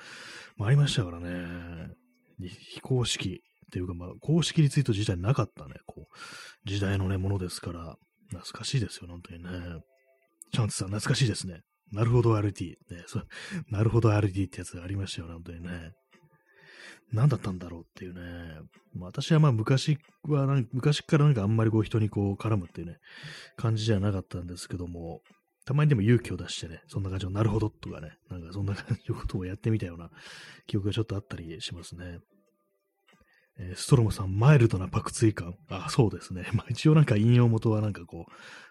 [0.57, 1.93] もありましたからね。
[2.39, 7.95] 非公式っていうか、まあ、公式リツイート自体なかったね、こう、時代のね、ものですから、
[8.29, 9.49] 懐かしいですよ、本当にね。
[10.51, 11.61] チャンツさん、懐かしいですね。
[11.91, 12.71] なるほど RT。
[12.89, 13.21] ね、そ
[13.69, 15.93] なるほど RT ってやつがありましたよ、本当にね。
[17.11, 18.59] 何だったんだろうっていうね。
[18.99, 22.97] 私はまあ昔は昔からなんかあんまりこう人にこう絡むっていうね、
[23.57, 25.21] 感じじゃなかったんですけども、
[25.65, 30.09] たまにでも勇気を出してね、そんな感じのなるほどとかね、なんかそんな感じのことをやってみたような
[30.67, 32.19] 記憶がちょっとあったりしますね。
[33.59, 35.55] えー、ストロムさん、マイルドなパクツイ感。
[35.69, 36.49] あ、そうですね。
[36.55, 38.25] まあ一応なんか引用元はなんかこ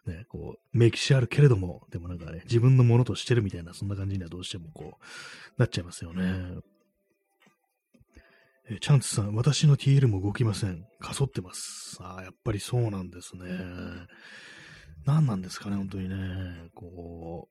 [0.07, 6.59] う、ね、こう、明記してあるけれども、でもなんかね、自分のものとしてるみたいな、そんな感じにはどうしてもこう、なっちゃいますよね。
[8.71, 10.85] えチャンツさん、私の TL も動きません。
[11.01, 11.97] かそってます。
[12.01, 13.47] ああ、やっぱりそうなんですね。
[15.05, 16.71] 何なんですかね、本当にね。
[16.75, 17.49] こ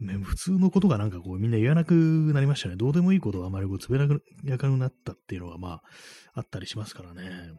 [0.00, 2.76] ね、普通のことがなんかこうみんな言わなくなりましたね。
[2.76, 5.82] どうでもいいことがあまりこうつぶやかくなったっていうのがまあ
[6.34, 7.52] あったりしますからね。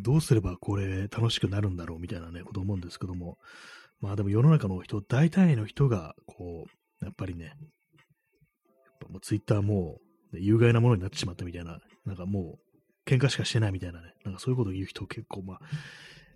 [0.00, 3.36] どうすればこれ楽しくなるんだろうみたいなね、こと思うんですけども。
[4.00, 6.64] まあでも世の中の人、大体の人がこ
[7.02, 7.52] う、やっぱりね、
[9.08, 9.98] もうツイッターも
[10.32, 15.60] う有害なものになってしまったみたいな、なんかもう喧嘩しかしてないみたいなね、なんかそういうことを言う人結構まあ、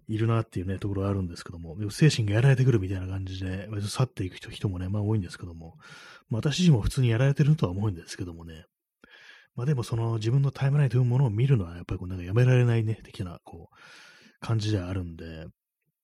[0.08, 5.74] いるなっていうね、ところがあるんですけども、精神がやられてくるみたいな感じで、去っていく人人もね、まあ多いんですけども、
[6.30, 8.64] まあ、私自身も普通にやられてるとは思うんですけどもね、
[9.54, 13.76] まあでもその自分のタイムラインというものを見るのはやっぱりこうなんかやめられないね、的なこう、
[14.40, 15.46] 感じではあるんで、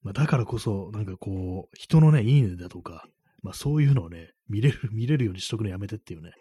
[0.03, 3.07] まあだからこそ、なんかこう、人のね、いいねだとか、
[3.43, 6.33] まあそういうのをね、見れる、 見れるようにしとくのやめてっていうね、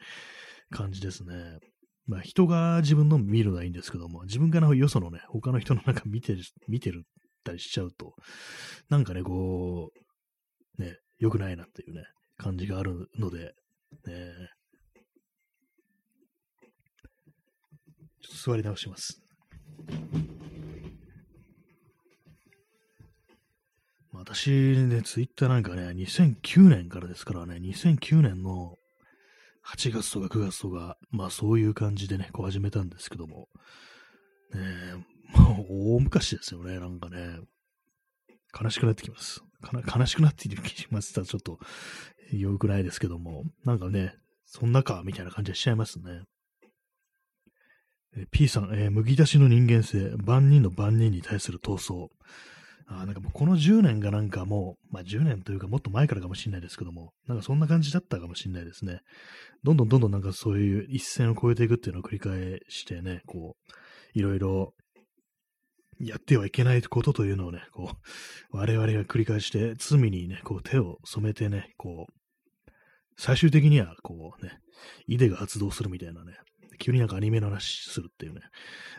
[0.70, 1.60] 感じですね。
[2.08, 7.06] まあ人が自分の見るのはいいんですけども、自分がよそのね、他の人のなんか見てる、見てる
[7.44, 8.16] たりしちゃうと、
[8.90, 9.92] なんかね、こ
[10.78, 12.04] う、ね、良くないなっていうね、
[12.38, 13.54] 感じがあるので、
[14.06, 14.34] ね、
[18.22, 19.22] ちょっと座り直します。
[24.14, 28.78] 私ね、ツイッターなんかね、2009年からですからね、2009年の
[29.66, 33.50] 8月とか9月とか、まあそういう感じでね、こう始めたんですけども、
[34.54, 35.06] ね
[35.70, 37.40] 大昔ですよね、なんかね、
[38.60, 39.42] 悲しくなってきます。
[39.96, 41.58] 悲しくなっている気しますたちょっと
[42.32, 44.14] 良くないですけども、なんかね、
[44.46, 46.24] そんなか、みたいな感じはしちゃいますね。
[48.32, 52.10] P さん、えー、麦出しの人間性、万人の万人に対する闘争。
[52.86, 59.00] あなんかもうこの10年がなんかもう、まあ10年というかもっと前からかもしれないですけども、なんかそんな感じだったかもしれないですね。
[59.64, 64.74] どんどんどんどんなんかそういう一線を越えていくっていうのを繰り返してね、こう、いろいろ
[66.00, 67.92] やってはいけないことというのをね、こ
[68.54, 72.14] う、我々が繰り返して罪にね、こう手を染めてね、こう、
[73.18, 74.52] 最終的にはこうね、
[75.08, 76.34] イデが発動するみたいなね、
[76.80, 78.42] 急になんかアニメの話するっていうね、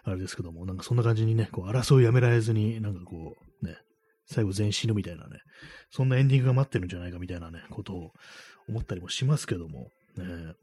[0.04, 3.76] あれですけども、なんかそんな感じにね、こう争いやめられずに、なんかこう、ね、
[4.26, 5.40] 最後全員死ぬみたいなね、
[5.90, 8.12] そんなエンディングが待ってるんじゃないかみたいなね、ことを
[8.68, 10.54] 思ったりもしますけども、ね、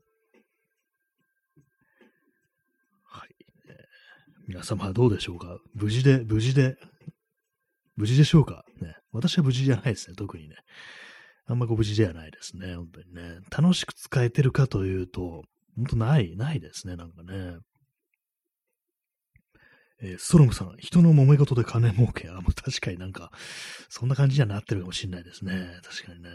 [4.52, 5.60] 皆様どうでしょうか？
[5.76, 6.76] 無事で、無事で、
[7.96, 8.66] 無事でしょうか？
[8.82, 8.96] ね。
[9.14, 10.58] 私は無事じゃないですね、特にね。
[11.46, 13.40] あんまご無事ではないですね、本当にね。
[13.50, 15.44] 楽しく使えてるかというと、
[15.78, 17.60] 本当ない、ないですね、なんかね。
[20.02, 22.28] えー、ストロムさん、人の揉め事で金儲け？
[22.28, 23.32] あ、もう確かになんか、
[23.88, 25.80] そんな感じにはなってるかもしれないですね。
[25.82, 26.30] 確かにね。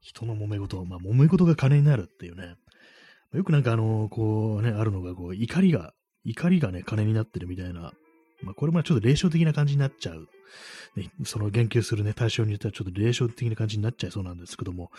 [0.00, 2.56] 人の揉め事、まあ、揉め事が金になるっていうね。
[3.32, 5.92] よくなんかあの、こうね、あるのが、こう、怒りが、
[6.24, 7.92] 怒りがね、金になってるみたいな。
[8.42, 10.28] まあ、これもちょっと霊障的な感じになっちゃう。
[10.96, 14.90] ね、その言及するね、対象によってはちょっと霊障的な感じになっちゃいそうなんですけども、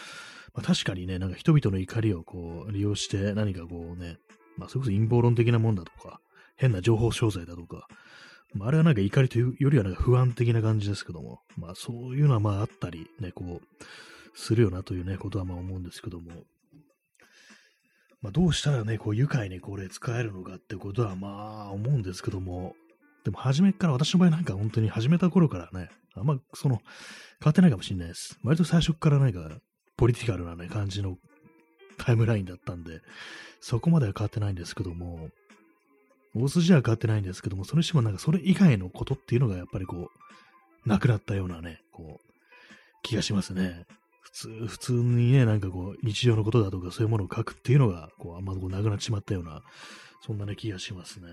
[0.54, 4.18] まあ、確かにね、なんか人々の怒りをこう、利用して何かこうね、
[4.58, 6.22] まあ、それこそ陰謀論的なもんだとか、
[6.56, 7.88] 変な情報商材だとか、
[8.54, 16.44] まあ、あれはなんか怒りというよりはなんか不安的な感じですけども、まあそういうのはまああったりね、こう、するよなというね、ことはまあ思うんですけども、
[18.22, 22.76] まあどうしたらね、こう愉快にこれ使えるのかってことはまあ思うんですけども、
[23.24, 26.84] でも初めから私の場合なんか本当に始めた頃からね、あんまその変
[27.46, 28.40] わってないかもしれないです。
[28.44, 29.40] 割と最初からなんか
[29.98, 31.17] ポリティカルなね、感じの
[31.98, 33.02] タイムラインだったんで、
[33.60, 35.30] そこまでは変わってないんですけども、
[36.36, 40.10] 大筋は変わってないんですけども、それにしてもなんかそれ以外のことっていうのがやっぱりこ
[40.86, 42.32] う、なくなったようなね、こう、
[43.04, 43.86] 気がしますね。
[44.32, 49.62] 普通、普通にね、なんかこう、日常のことだとかそういうものを書くっていうのが、こう、あんまこうなくなっちまったような、
[50.25, 51.27] そんなね、気がしますね。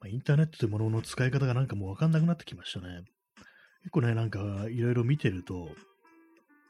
[0.00, 3.02] まあ、インターネットというものの使い方がなんかもうわかんなくなってきましたね。
[3.82, 5.70] 結構ね、なんかいろいろ見てると、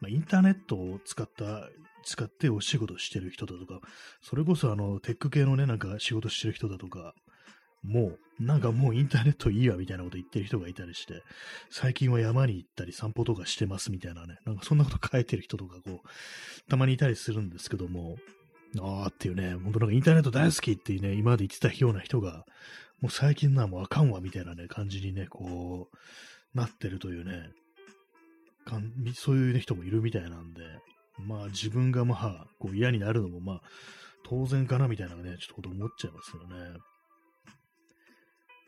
[0.01, 1.69] まあ、インターネットを使った、
[2.05, 3.81] 使ってお仕事してる人だとか、
[4.23, 7.15] それこそあの、テック系のね、なんか仕事してる人だとか、
[7.83, 11.23] もう、なんかもうインターネットいいわみたいなこと言ってる人がいたりして、
[11.71, 18.17] 最近は山に行ったり散歩とかしてますみたいなね、なんかそんなこと書いてる人とかこう、たまにいたりするんですけども、
[18.79, 22.45] あーっていうね、本当なんかインターネット大好きっていうね、今まで言ってたような人が、
[23.01, 25.97] もう最近のはもうあかんわみたいなね、感じにね、こう、
[26.57, 27.51] なってるというね、
[28.65, 30.63] かんそういう、ね、人もいるみたいなんで、
[31.19, 33.63] まあ自分がまあ、こう嫌になるのもまあ、
[34.25, 36.79] 当然かなみたいなね、ちょっとこと思っちゃいますよね。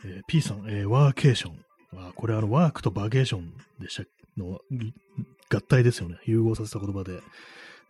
[0.04, 1.64] えー、P さん、えー、ワーケーション。
[1.96, 4.04] あこれあの、ワークとバケーションでした
[4.36, 4.60] の
[5.52, 6.18] 合体ですよね。
[6.24, 7.20] 融合させた言葉で。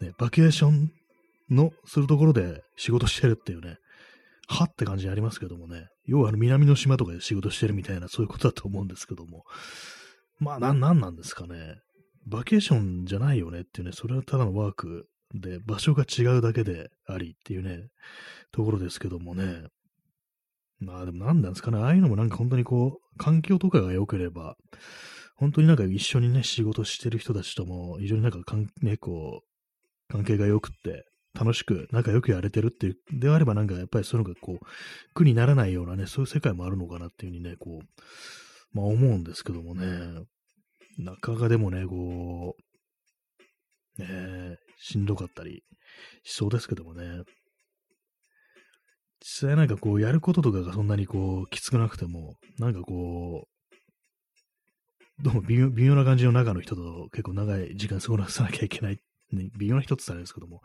[0.01, 0.93] ね、バケーション
[1.51, 3.77] のするところで仕事してるっていうね、
[4.49, 5.89] はって感じありますけどもね。
[6.07, 9.45] 要はあの南の島とかで仕事してるみたいなそういうことだと思うんですけども。
[10.39, 11.77] まあ、な、なんなんですかね。
[12.27, 17.89] バケーションじゃないよねっていうね、それはただのワークで、場所が違うだけでありっていうね、
[18.53, 19.65] ところですけどもね。
[20.81, 21.79] まあでも何なんですかね。
[21.79, 24.57] ああいうのもなんか本当にこう、環境とかが良ければ、
[25.37, 28.39] 本当になんか一緒にね、仕事してる人たちとも、非常になんか、
[28.83, 34.67] ね、こう、関係が良くって、楽しく仲良くやれてるっていう、であればなんかやっぱりそういうのがこう、
[35.15, 40.25] 苦にならないようなね、そういう世界もあるのかなっていうふうにね、こう、まあ思うんですけどもね、
[40.99, 42.57] 中がでもね、こ
[43.99, 45.63] う、ねしんどかったり
[46.23, 47.23] しそうですけどもね、
[49.21, 58.99] 実際なんかこう、やることとかがそんなにこう、きつくなくても、なんかこう、どうも微妙微妙な感じの中の人と結構長い時間過ごさなきゃいけない、
[59.33, 60.63] ね、微妙な人って言ったらあれですけども、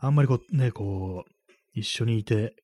[0.00, 1.30] あんまりこう、ね、こう、
[1.72, 2.56] 一緒にいて、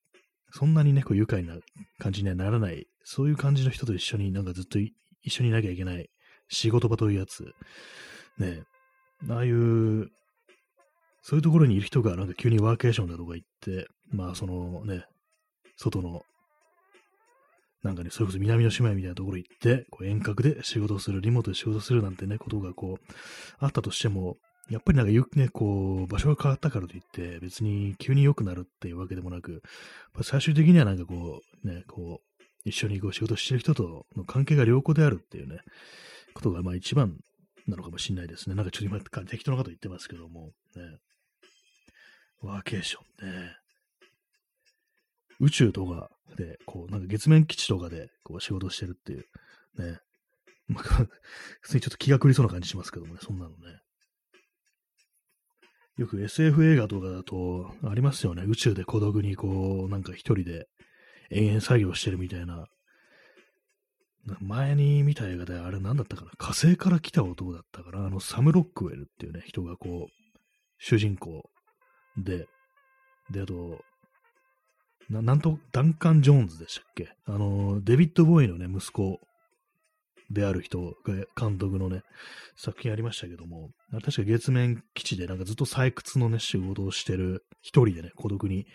[0.53, 1.55] そんなにね、こう愉快な
[2.01, 4.93] 感じにはならない、そういう感じの人と一緒になんかずっと一
[5.29, 6.11] 緒にいなきゃいけない
[6.49, 7.45] 仕事場というやつ、
[8.39, 8.65] ね、
[9.29, 10.09] ああいう、
[11.23, 15.05] そういうところにいる人がなんか急にワーケーションだとか言って、まあそのね、
[15.81, 16.23] 外の、
[17.83, 23.15] なんかね、それこそ南の島みたいなところ行って、こう遠隔で仕事する、リモートで仕事するなんてね、ことがこう、
[23.59, 24.37] あったとしても、
[24.69, 29.63] やっぱりなんかよくね、こう、場所が変わったからといって、別に急に良くなるっていうわけでもなく、
[30.23, 35.61] 最終的にはなんかこう、ね、こう、一緒にこう仕事してる人との関係が良好であるっていうね、
[36.35, 37.17] ことがまあ一番
[37.67, 38.55] なのかもしれないですね。
[38.55, 40.99] なんかちょっと今、適当なこと言ってますけども、ね。
[42.43, 43.60] ワーケーションね。
[45.41, 49.25] 宇宙とかで、こう、なんか月面基地とかで、こう、仕事してるっていう、
[49.79, 49.99] ね。
[50.69, 50.85] まあ、
[51.63, 53.57] 普通にちょっと気が狂いそうな感じしますけどもね、そんなのね。
[55.97, 58.45] よく SF 映画とかだと、ありますよね。
[58.47, 60.67] 宇宙で孤独にこう、なんか一人で
[61.31, 62.67] 延々作業してるみたいな。
[64.41, 66.31] 前に見た映画であれ何だったかな？
[66.37, 70.39] 火星から来た男だったから、あのサム・ロックウェルっていうね、人がこう、
[70.79, 71.51] 主人公
[72.17, 72.47] で、
[73.31, 73.83] で、あと、
[75.11, 77.09] ななんと、ダンカン・ジョーンズでしたっけ？
[77.27, 79.19] あの、デビッド・ボーイのね、息子
[80.31, 82.03] である人が監督のね、
[82.57, 88.67] 作品ありましたけども、確か月面基地でなんかずっと採掘のね、仕事をしてる、一人でね、孤独に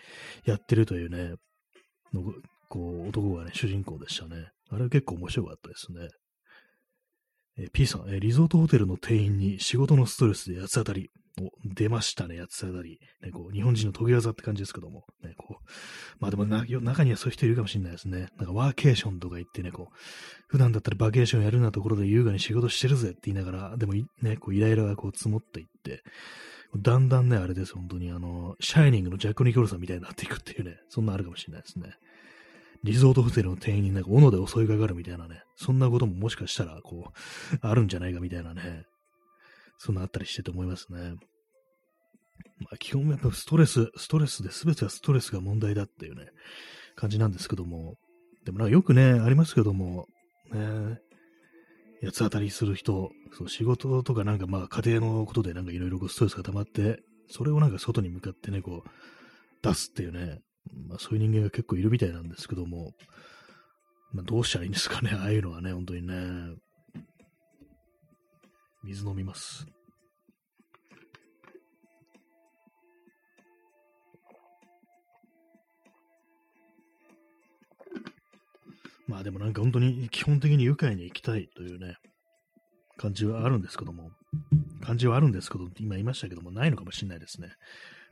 [0.44, 1.36] やってるというね、
[2.12, 2.22] の
[2.68, 4.48] こう、男がね、主人公でしたね。
[4.68, 6.08] あれ結構面白かったですね。
[7.58, 11.10] え P さん、えリゾートホテルの店員に仕事のストレスで八つ当たり。
[11.40, 12.98] お、出ましたね、八つ当たり。
[13.22, 15.04] ね、こう、日本人の得意技って感じですけども。
[15.22, 15.64] ね、こう。
[16.18, 18.28] まあでもな、中にはそういう人いるかもしれないですね。
[18.38, 19.94] なんかワーケーションとか言ってね、こう、
[20.48, 26.02] 普段だったらバケーションやるようなところで優雅に仕事してるぜって言いながら、でもね、こう、イライラがこう積もっていって、
[26.74, 31.94] だんだんね、あれです、本当にあの、シャイニングのジャック・ニコルさんみたいになっていくっていうね、そんなあるかもしれないですね。
[32.82, 38.84] リゾートホテルの店員になんか斧で襲いかかるみたいなね、そんなことももしかしたら、こう、あるんじゃないかみたいなね、
[39.78, 41.14] そんなあったりしてと思いますね。
[42.58, 46.26] まあ、基本やっぱストレス、ストレスで全てはストレスが問題だっていうね、
[46.94, 47.96] 感じなんですけども、
[48.44, 50.06] でもなんかよくね、ありますけども、
[50.52, 50.98] ね、
[52.02, 58.88] 八つ当たりする人、そう仕事とかなんかまあ家庭のことでなんかいろいろストレスが溜まって、それをなんか外に向かってね、こう、
[59.62, 60.40] 出すっていうね、
[60.88, 62.92] まあそういう人間が結構いるみたいなんですけども、
[64.12, 66.14] まあどうしたらいいんですかね、ああいうのはね、本当にね。
[68.86, 69.66] 水飲みます。
[79.08, 81.96] まあでもなんか本当に基本的に愉快に行きたいというね、
[82.96, 84.10] 感じはあるんですけども、
[84.82, 87.48] 感じはあるんですけど、今言いましたけども、ないのかもしれないですね。
[87.48, 87.56] やっ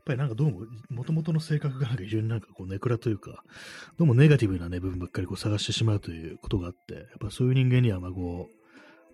[0.06, 0.60] ぱりなんかどうも、
[0.90, 3.42] もともとの性格がなんか非常になんかこうネクラというか、
[3.98, 8.63] どうもネガティブなね、部分ばっかりこう探してしまうということがあって、やっぱそういう人間にはまあこう、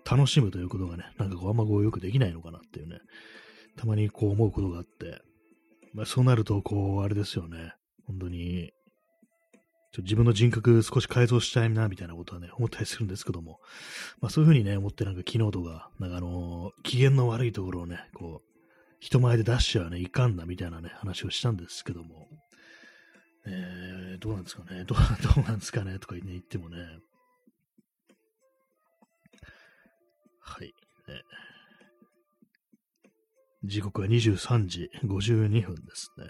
[0.09, 2.99] 楽しむということがね、なんかこうあんまこうよくできないのかなっていうね、
[3.77, 5.21] たまにこう思うことがあって、
[5.93, 7.73] まあそうなるとこう、あれですよね、
[8.07, 8.71] 本当に、
[9.93, 13.59] ちょ自分の人格少し改造したいな、みたいなことはね、思ったりするんですけども、
[14.21, 18.51] まあそういうふうにね、思ってなんか昨日とか、なんかあのー、機嫌の悪いところをね、こう、
[18.99, 22.27] 人前で出してはね、いかんな、みたいなね、話をしたんですけども、
[23.45, 24.97] えー、どうなんですかね、どう
[25.35, 26.77] どうなんですかね、とか、ね、言ってもね、
[30.41, 30.73] はい、ね、
[33.63, 36.27] 時刻は23時52分ですね。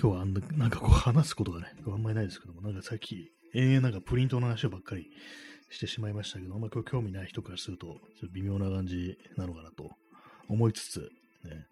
[0.00, 5.06] 今日はあんななんかこう話すことがね、あんまりないですけども、なんかさっき、延々なんかプリントの話ばっかり
[5.70, 9.90] してしまいましたけど、あんま今日興味ない人からすると、ちょっと微妙な感じなのかなと
[10.48, 11.00] 思いつつ、
[11.44, 11.66] ね。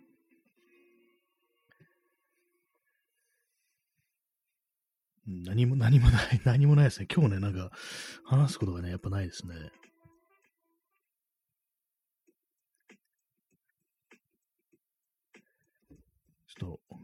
[5.26, 7.08] 何も、 何もない、何もないですね。
[7.12, 7.70] 今日ね、なんか、
[8.24, 9.54] 話すことがね、やっぱないですね。
[16.46, 16.96] ちょっと、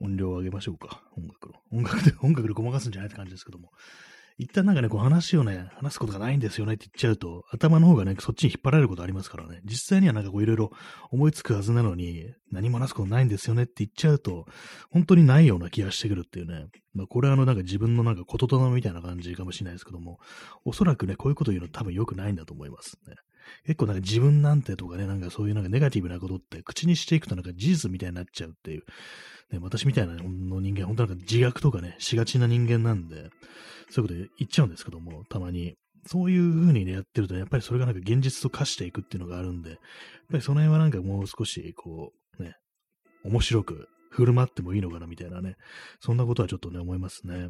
[0.00, 1.02] 音量を上げましょうか。
[1.16, 1.54] 音楽の。
[1.70, 3.72] 音楽で、音楽でごまかすんじゃないって感じですけども。
[4.38, 9.60] 一旦なんかね、こう話をね、話すことがないんですよねって言っちゃうと、頭の方がね、そっちに引っ張られることありますからね。
[9.64, 10.72] 実際にはなんかこういろいろ
[11.10, 14.44] 思いつくはずなのに、何も話すことないんですよねって言っちゃうと、
[14.90, 16.66] 本当にないような気がしてくるっていうね。
[16.92, 20.18] まあこれはあのなんか自分のなんか言霊みたいな感じかもしれないですけども、
[20.66, 23.14] おそらくね、こういうこと言うの多分良くないんだと思いますね。
[23.64, 28.82] 結構なんか自分なんてとかね、なんかそういうなんかネガティブなことって口にしていくとなんか事実みたいになっちゃうっていう。
[29.50, 33.30] ね、私みたいなの人間、本当なんか自虐とかね、しがちな人間なんで、
[33.90, 35.76] そういうこと言っちゃうんですけども、たまに。
[36.08, 39.78] そういう風にね、やってると、やっぱりそれがなんか現実と化していくっていうのがあるんで、やっ
[40.30, 42.54] ぱりその辺はなんかもう少し、こう、ね、
[43.24, 45.56] 面白く振る舞ってもいいのかなみたいなね、
[46.00, 47.48] そんなことはちょっとね、思いますね。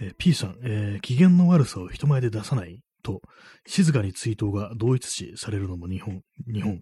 [0.00, 3.20] えー、P さん、えー、機嫌の悪さを人前で出さないと、
[3.66, 6.80] 静かに追悼が同一視されるのも日本、日本。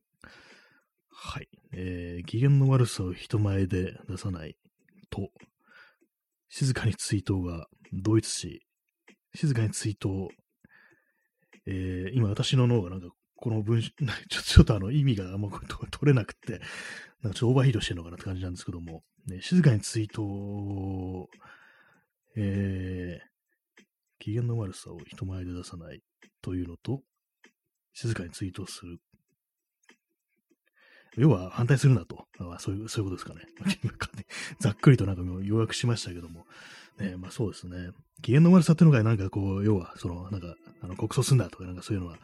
[1.11, 1.49] はい。
[1.75, 4.57] えー、機嫌の悪さを人前で出さない
[5.11, 5.31] と、
[6.49, 8.61] 静かに追悼が同一視、
[9.35, 10.29] 静かに追悼、
[11.67, 13.95] えー、今私の脳がなんかこの文章、ち
[14.39, 15.51] ょちょっとあの意味があんま
[15.91, 16.61] 取れなくて、
[17.23, 21.27] なんかちょっとオーバーヒートしてるのかなって感じなんですけども、ね、静かに追悼、
[22.37, 23.85] えー、
[24.21, 26.03] 機嫌の悪さを人前で出さない
[26.41, 27.03] というのと、
[27.95, 29.01] 静かに追悼する。
[31.17, 32.27] 要は反対するなと。
[32.39, 33.85] あそういう、そういうことですかね。
[34.61, 36.47] ざっくりとなんか要約しましたけども。
[36.99, 37.91] ね、まあそうですね。
[38.23, 42.19] 機嫌の悪さっていうのがなんかこう、要は、その、なんか、あの、告訴すんだとかなんかそういうのは、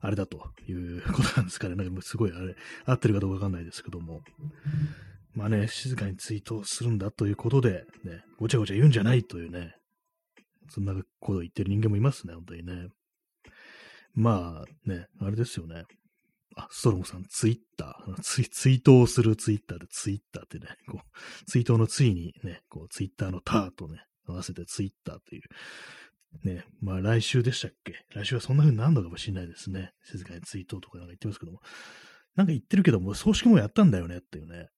[0.00, 1.74] あれだということなんですかね。
[1.74, 4.22] なんかすごいあれ、合ってるかどうかわかんないですけども。
[5.34, 9.74] まあね、静かに追悼するんだということで、ね、ごちゃごちゃ言うんじゃないというね、
[10.68, 12.88] そんなことを言ってる人間もいますね、本当にね。
[14.14, 15.84] まあね、あれですよね。
[16.56, 18.20] あ、ストロムさん、ツイッター。
[18.20, 25.42] ツイ、ツイートをするツイッターでツイッターってね、 こう、ツイートのツイにね、こう、ツイッターのターとね、合わせてツイッターっていう。
[26.42, 28.04] ね、まあ来週でしたっけ？
[28.12, 29.92] 来週はそんな風になるのかもしれないですね。
[30.02, 31.60] 静かにツイートとかなんか言ってますけども。
[32.34, 34.68] なんか言ってるけども、葬式もやったんだよねっていうね。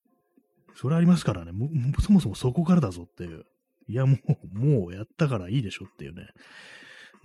[0.75, 1.71] それありますからね、も
[2.01, 3.47] そもそもそこからだぞっていう。
[3.89, 4.19] いや、も
[4.53, 6.29] う、もうやったからいいでしょっていうね。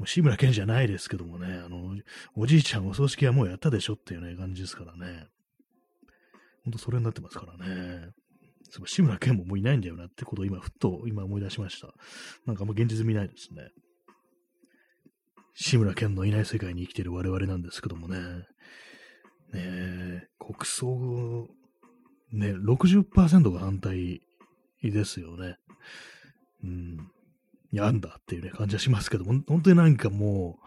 [0.01, 1.95] もう志村けんじゃないですけどもね、あの、
[2.35, 5.27] おじいちゃんお葬式はもうやったでしょっていうね、感じですからね。
[6.65, 8.09] ほんとそれになってますからね。
[8.71, 11.93] そう志村けんももういないんだよなってことを今、ふっと今思い出しました。
[12.47, 13.69] なんかあんま現実見ないですね。
[15.53, 18.17] 志村けんのいない世界に生きてる我々なんですけどもね。
[18.17, 18.45] ね
[19.53, 21.47] え、国葬、
[22.31, 24.23] ね、60%が反対
[24.81, 25.57] ですよね。
[26.63, 27.11] うん。
[27.71, 30.59] やんだっていうね、感じはしますけど、本当になんかも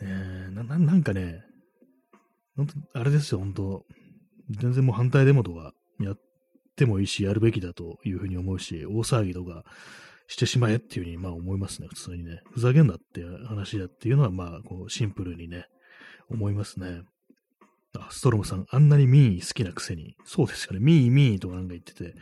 [0.00, 1.42] う、え、なななんかね、
[2.56, 3.84] 本当あれですよ、本当
[4.50, 6.20] 全然もう反対デモとかやっ
[6.76, 9.64] てもいいし、やるべきだというふうに思うし、大騒ぎとか
[10.26, 12.40] してしまえっていうふうにまあ思いますね、普通にね。
[12.50, 15.66] ふざけんなって話だっていうのはまあ、こう、シンプルにね、
[16.30, 17.02] 思いますね。
[17.98, 20.16] あ、ストロムさん、あんなにミー好きなくせに。
[20.24, 20.80] そうですよね。
[20.80, 22.14] ミー、ミーとかなんか言ってて、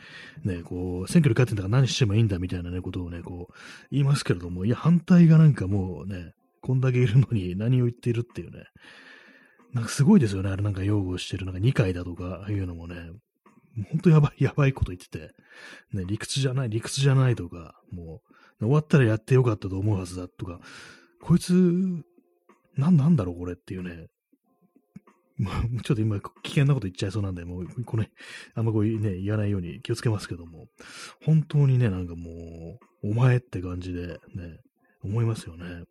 [0.44, 3.54] ね、こう、選挙に勝ってんだから何してもいいんだみたいなね、ことをね、こう、
[3.90, 8.64] 言いますけれども、いや、反対がなんかもうね、こんだけいるのに何を言っているっていうね。
[9.72, 10.50] なんかすごいですよね。
[10.50, 12.96] あれなんか擁護してる、なんか2回だとかいうのもね、
[13.90, 15.34] ほんとやばい、やばいこと言ってて、
[15.92, 18.22] ね、理屈じゃない、理屈じゃないとか、も
[18.60, 20.60] う、終わったらやってよかったと思うはずだとか、
[21.20, 21.52] こいつ、
[22.76, 24.08] なんなんだろうこれっていうね、
[25.84, 28.10] ちょっと今、危険なこと言っちゃいそうなんで、もう、これ、
[28.54, 30.66] あんまこうね、言わないように気をつけますけども、
[31.24, 34.58] 本当にね、なんかもう、お前って感じで、ね、
[35.02, 35.84] 思いますよね。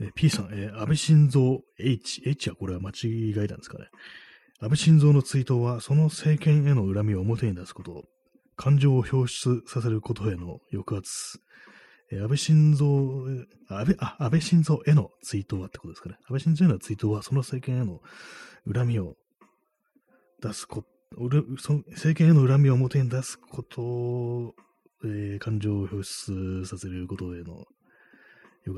[0.00, 3.86] え P さん、え、安倍晋三 H、H はこれは間違いなんですかね？
[4.60, 8.04] 安倍晋三の追悼は、その政権への恨みを表に出すこと、
[8.56, 11.38] 感情を表出させることへの抑圧、
[12.12, 16.16] 安倍晋三、安倍、あ、安倍晋三への追悼はってことですかね。
[16.22, 18.00] 安倍晋三への追悼は、その政権への
[18.72, 19.16] 恨みを
[20.40, 20.88] 出すこと、
[21.58, 24.54] その政権への恨みを表に出すこと、
[25.04, 27.64] えー、感情を表出させることへの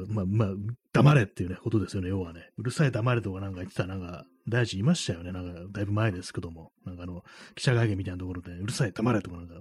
[0.09, 0.49] まあ、まあ、
[0.93, 2.51] 黙れっていうね、ことですよね、要はね。
[2.59, 6.73] うるさい黙れとかなんか言ってたなんか、大臣いましたよね、なんか、だいぶ前ですけども。
[6.85, 7.23] なんかあの、
[7.55, 9.55] 記者会見みたいなところで、うるさい黙れとかなんか、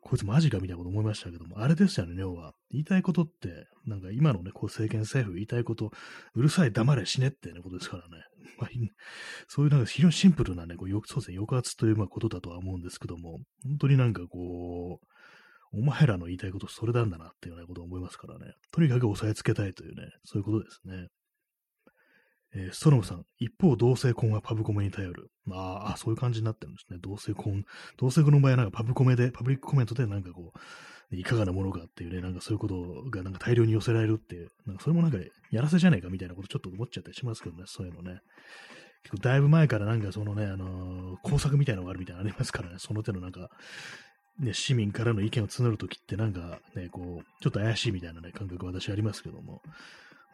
[0.00, 2.54] こいつマジかみたいなこと思いましたけども、あれですよね、要は。
[2.70, 5.90] 言いたいことって、なんか今のね、こう政権政府言いたいこと、
[6.34, 8.24] うるさい黙れ死ねってね、ことですからね。
[8.58, 8.70] まあ、
[9.46, 15.06] そういうなんか非常にシンプルなね、こう、そうですね、抑圧というまあことだとは思うんですけども、本当になんかこう、
[15.72, 18.54] お前らの言いたいことそれなんだなっていうようなことを思いますからね。
[18.72, 21.08] とにかく押さえつけたいというね、そういうことですね。
[22.54, 25.30] えー、ストロムさん、一方、同性婚はパブコメに頼る。
[25.50, 26.98] ああ、そういう感じになってるんですね。
[27.00, 27.64] 同性婚。
[27.98, 35.18] 同性婚の場合はなんかパブコメで、パブリックコメントでなんかこう、いかがなものかっていうね、なんかそういうことがなんか大量に寄せられるっていう、なんかそれもなんか
[35.50, 38.20] やらせじゃねえかみたいなことちょっと思っちゃったりしますけどね、そういうのね。
[39.02, 43.50] 結構だいぶ前からなんかそのね、あのー、工作みたいなのがあるみたいなのありますからね、その手のなんか、
[44.38, 49.62] ね、市民からの意見を募るときってなんかね、こう、ちょっと怪しいみたいなね、感覚私ありますけども、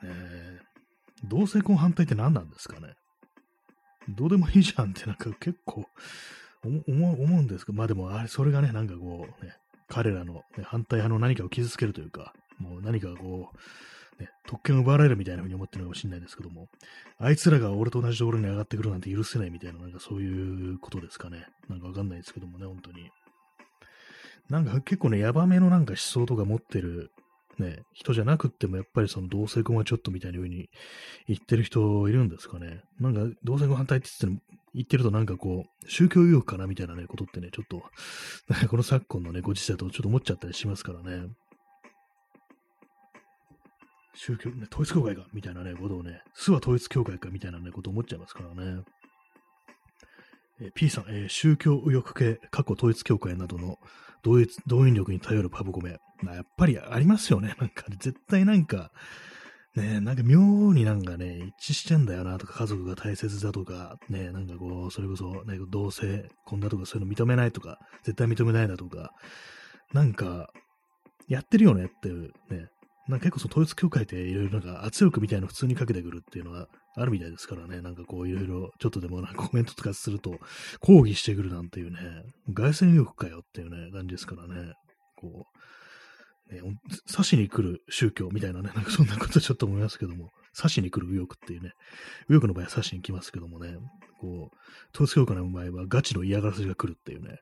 [0.03, 2.95] えー、同性婚反対って何なんですかね？
[4.09, 5.87] どうでもいいじゃんってなんか結構
[6.63, 9.53] 思うんですけど、まあでもあれ、それがね、なんかこう、ね、
[9.89, 13.51] 彼らの、ね、反対派の何かを傷つけるというか、もう何かこ
[14.19, 16.69] う、ね、特権を奪われるみたいな風に思ってるのかもしれないですけども、
[17.19, 21.47] あいつらが俺と同じところに上がってくるなんて許せないみたいな、なんかそういうことですかね。
[21.69, 23.11] なんかわかんないですけどもね、本当に。
[24.49, 27.11] なんか結構ね、ヤバめのなんか思想とか持ってる
[27.59, 30.68] ね、人じゃなくってもやっぱりその同性婚はちょっとみたいな風に
[31.28, 32.82] 言ってる人いるんですかね。
[33.01, 34.42] なんか同性婚反対って言って
[34.74, 37.82] 言ってるとなんかこう、宗教意欲かなみたいなね、ことってね、ちょっと、
[38.68, 41.28] この昨今のね、ご時世とちょっと思っちゃったりしますからね。
[44.16, 48.82] 宗教、ね、統一教会かみたいなね、ことをね、巣は統一教会かみたいなね、こと思っちゃいますからね。
[50.61, 53.79] え、P さん、えー、宗教右翼系、過去統一教会などの
[54.23, 55.99] 動員力に頼るパブコメ。
[56.23, 57.55] やっぱりありますよね。
[57.61, 58.91] なんか、絶対なんか、
[59.77, 69.13] ねなんか妙になんかね、一致してんだよなとか、家族が大切だとか、ねなんかこう、それこそ、ね、同性婚だとか、そういうの認めないとか、絶対認めないだとか、
[69.93, 70.51] なんか、
[71.27, 72.69] やってるよねっていうね、
[73.09, 77.83] なんか結構その統一教会っていろいろなんか圧力みたいなの普通にかけてくるっていうのはあるみたいですからね。
[77.83, 80.39] なんかこういろいろちょっとでもなんかコメントとかすると
[80.81, 81.99] 抗議してくるなんていうね、
[82.53, 84.73] 外戦力かよっていうね、感じですからね。
[85.17, 85.47] こ
[86.51, 86.61] う、ね、
[87.11, 91.73] 刺しに来る宗教みたいなね、なんかそんなことちょっと思いますけども、刺しに来る右翼っていうね、
[92.29, 93.77] 右翼の場合は刺しに来ますけどもね、
[94.21, 94.57] こう、
[94.95, 97.39] 統一教会の場合はガチの嫌がらせが来るっていうね、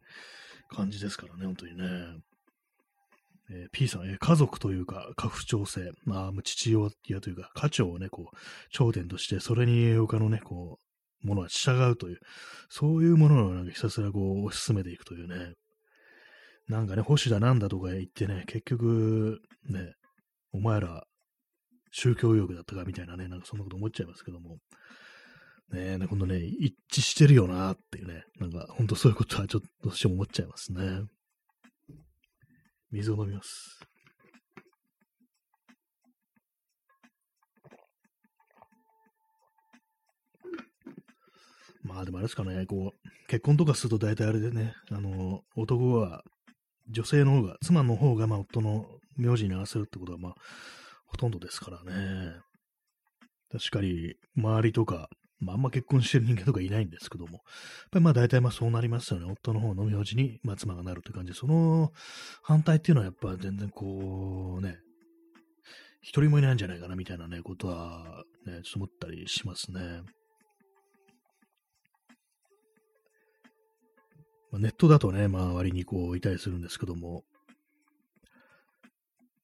[0.70, 1.86] 感じですからね、本当にね。
[3.52, 6.90] えー、P さん、えー、家族というか、家父長制、まあ、父親
[7.20, 8.36] というか、家長をね、こう、
[8.70, 10.78] 頂点として、それに他のね、こ
[11.22, 12.18] う、ものは従うという、
[12.68, 15.54] そういうものをなんかひたすらこう、推し進めていくというね、
[16.68, 19.92] なんかね、星だなんだとか言ってね、結局、ね、
[20.52, 21.04] お前ら、
[21.90, 24.58] 宗教欲だったかみたいなね、なんかそんなこと思っちゃいますけども、
[25.72, 31.02] ねえ、このね、一致してるよなっていうね、なんか、ほんとそういうことはちょっとどうしても思っちゃいますね。
[32.92, 33.80] 水を飲みます。
[41.82, 46.22] まあでもあれですかね、こう、結婚とかすると大体あれでね、あの、男は、
[46.88, 48.86] 女性の方が、妻の方が、まあ、夫の
[49.16, 50.34] 名字に合わせるってことは、まあ、
[51.06, 52.36] ほとんどですからね。
[53.50, 55.08] 確かに、周りとか、
[55.42, 57.42] まあ、あんま結婚してる人間とかいないんですけども、やっ
[57.90, 59.26] ぱりまあ大体まあそうなりますよね。
[59.30, 61.92] 夫の方の名字に、まあ、妻がなるって感じで、その
[62.42, 64.78] 反対っていうのはやっぱ全然こうね、
[66.00, 69.80] 一人もいないんじゃないかなみたいなね、ことはね、ちょっと思ったりしますね。
[74.50, 77.24] まあ、ネットだとね、まあ割にこういたりするんですけども、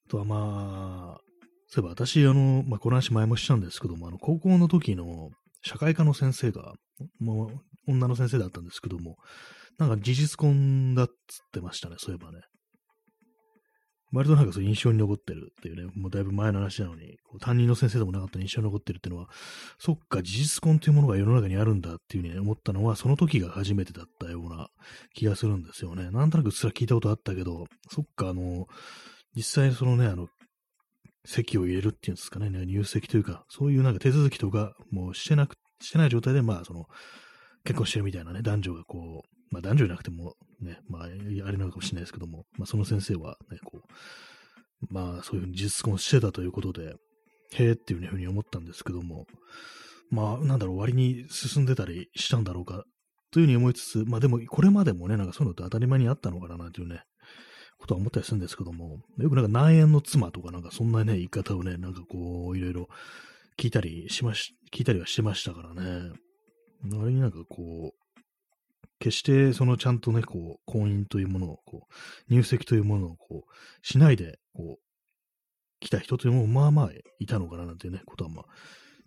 [0.07, 1.21] あとはまあ、
[1.69, 5.31] そういえば私、あの、まあ、この話前もしたんですけども、あの、高校の時の、
[5.63, 6.75] 社会科の先生が、
[7.21, 9.17] もう女の先生だったんですけども、
[9.79, 11.15] なんか事実婚だっつっ
[11.53, 12.41] てましたね、そういえばね。
[14.13, 19.29] 割となんかそう印象に残ってるっていうね、もうだいぶ前の話なのに、担任の先生でもなかった印象に残ってるっていうのは、
[19.79, 24.69] そっか、事実婚というものが世の中にあるんだっていうふうに思ったのは、その時が初めてだったような
[25.15, 26.11] 気がするんですよね。
[26.11, 28.67] なんとなくうっすら聞いたことあったけど、そっか、あの、
[29.37, 30.29] 実際そのね、あの、
[31.25, 36.87] 籍を入れるっていうんですかね、入籍というか、そういうなんか手続きとか、もうしてなく、してない状態で、まあ、その、
[37.65, 46.95] 結婚してるみたいなね、男女がこう、まあ男女じゃなくてもね、まああれなのかもしれないですけども、まあその先生はね、こう、まあそういうふうに実婚してたということで、
[47.55, 49.27] へえっていうふうに思ったんですけども、
[50.11, 52.85] まあなんだろう、割に進んでたりしたんだろうか、
[53.31, 57.03] というふうに思いつつ、まあでもこれまでもね、なんかそういうのって当たり前にあったのかななんていうね、
[57.79, 62.89] ことは思ったりするんですけども、よくなんか内縁の妻とかなんかそんなね、言い方をね、なんかこう、いろいろ
[63.57, 66.13] 聞いたりしまし、聞いたりはしてましたからね。
[66.85, 68.21] あれになんかこう、
[68.99, 74.83] 決してそのちゃんとね、こう、婚姻というものを、こう、入籍というものをこう、しないで、こう、
[75.81, 78.45] 来た人というのもまあまあいたのかななんていうね、ことはまあ、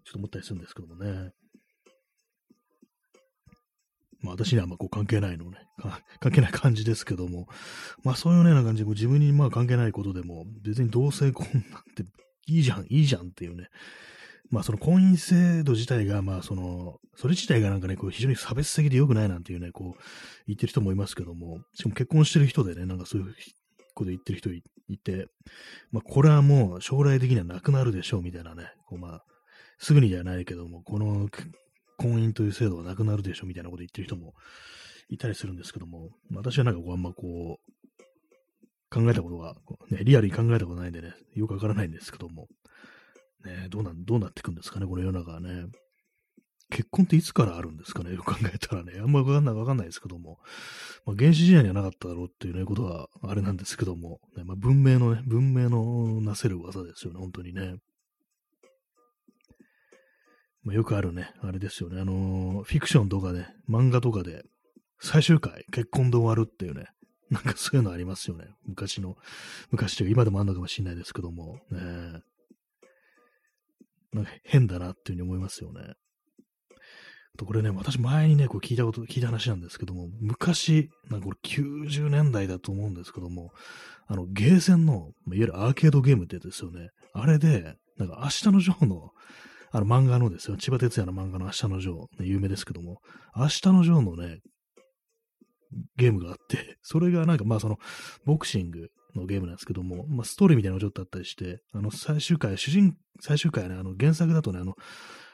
[0.05, 1.31] ちょっと思ったりするんですけどもね。
[4.21, 5.57] まあ私にはまあこう関係ないのね、
[6.19, 7.47] 関係ない感じですけども、
[8.03, 11.61] まあそういうような感じで自分にまあ関係ないことでも、別に同性婚なん
[11.95, 12.03] て
[12.47, 13.69] いいじゃん、いいじゃんっていうね、
[14.49, 20.01] まあその婚姻制度自体が、まあその、それ自体がなんかね、こう非常に差別的で良くないなんていうね、こう
[20.47, 23.35] 言ってる人もいますけども、しかも結婚してる人でね、なんかそういう
[23.95, 24.61] こと言ってる人い
[24.97, 25.27] て、
[25.91, 29.23] まあこれはもう将来的にはなくなるでしょうみたいなね、こうまあ、
[29.79, 31.27] すぐにじゃないけども、この
[32.01, 34.33] 婚姻という制度はなくなるでしょみたいなこと言ってる人も
[35.09, 37.71] いたりするんですけども、私はなんかこうあんまこう、
[38.89, 39.55] 考えたことが、
[39.89, 42.47] ね、リアルに考えたことないんでね、よくわからないんですけども、
[43.45, 45.65] ね、どうな、どうなっていくんですかね、この世の中はね。
[46.69, 48.93] 結婚っていつからあるんですかね、よく考えたらね。
[48.99, 50.39] あんまわかんない、わかんないですけども。
[51.05, 54.21] まあ、原始時代にはなかっただろうっていうね、ことはあれなんですけども。
[54.37, 57.75] ね、まあ、文明のね、文明のなせる技ですよね、本当にね。
[60.63, 61.99] まあ、よくあるね、あれですよね。
[61.99, 64.43] あのー、フィクションとかね、漫画とかで、
[64.99, 66.85] 最終回、結婚で終わるっていうね。
[67.31, 68.45] なんかそういうのありますよね。
[68.65, 69.15] 昔の、
[69.71, 71.59] 昔というか今でもあるのかもしれないですけども。
[71.71, 72.21] ね
[74.13, 75.93] なんか変だなっていうふうに思いますよね。
[77.37, 83.51] とこれね、私前にね、こう聞いたこと、聞いた話なんですけども、昔、なんかこれ90年代だと思うんですけども、
[84.07, 84.93] あの、ゲーセンの、
[85.27, 86.89] いわゆるアーケードゲームってですよね。
[87.13, 89.11] あれで、なんか明日のジョーの、
[89.71, 92.99] あの漫画のですよ、千葉哲也の漫画の明日のジョー、有名ですけども、
[93.35, 94.39] 明日のジョーのね、
[95.95, 97.77] ゲームがあって、それがなんかまあその、
[98.25, 104.75] ボクシングのゲームなんですけども、まあ、ストーリーみたいなのがちょっとあったりして、あの、最終回、主人、最終回ね、あの、原作だとね、あの、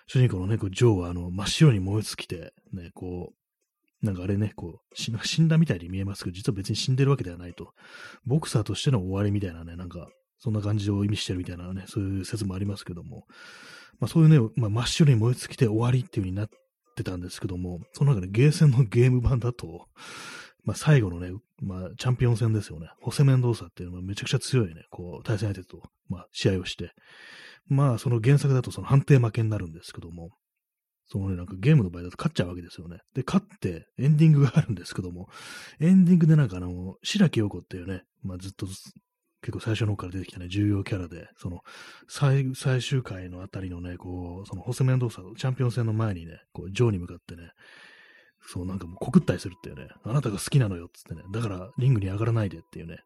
[0.07, 7.73] 主人公のね、こうジョーは、あの、真っ白に燃え尽きて、ね、こう、なんかあれね、こう、死んだみたいに見えますけど、実は別に死んでるわけではないと。
[8.25, 10.07] ボクサーとしての終わりみたいなね、なんか、
[10.37, 13.25] そんな感じを意味してるみたいなね、そういう説もありますけども、
[13.99, 16.49] まあそういうね、まあ、真っ白に燃え尽きて終わりっていう風になっ
[16.95, 19.87] てたんですけども、その中でゲーセンのゲーム版だと、
[20.63, 21.31] まあ、最後のね、
[21.61, 22.89] まあ、チャンピオン戦ですよね。
[23.01, 26.91] ホセメンドーサっていうのはめちゃくちゃ強いね、こう、対戦相手と、まあ、試合をして、
[27.67, 30.31] まあ、その原作だとその判定負けになるんですけども、
[31.09, 32.97] そのね、なんかゲームの場合だと勝っちゃうわけですよね。
[33.15, 35.29] で、勝ってエンディングがあるんですけども、
[35.79, 38.67] エンディングでなんかあの、白木陽子っていうね、まあずっと
[39.47, 41.61] 結構最初の方から出てきたね、重要キャラで、その
[42.09, 47.51] 最、最終回のあたりのね、こう、そのホセメンドーサチャンピオン戦の前にね、こう、ジョーに向かってね、
[48.45, 52.97] そう、なんかもう告ったりするっていうね、あなたが好きなのよっつってね、だからリングに上がらないでっていうね、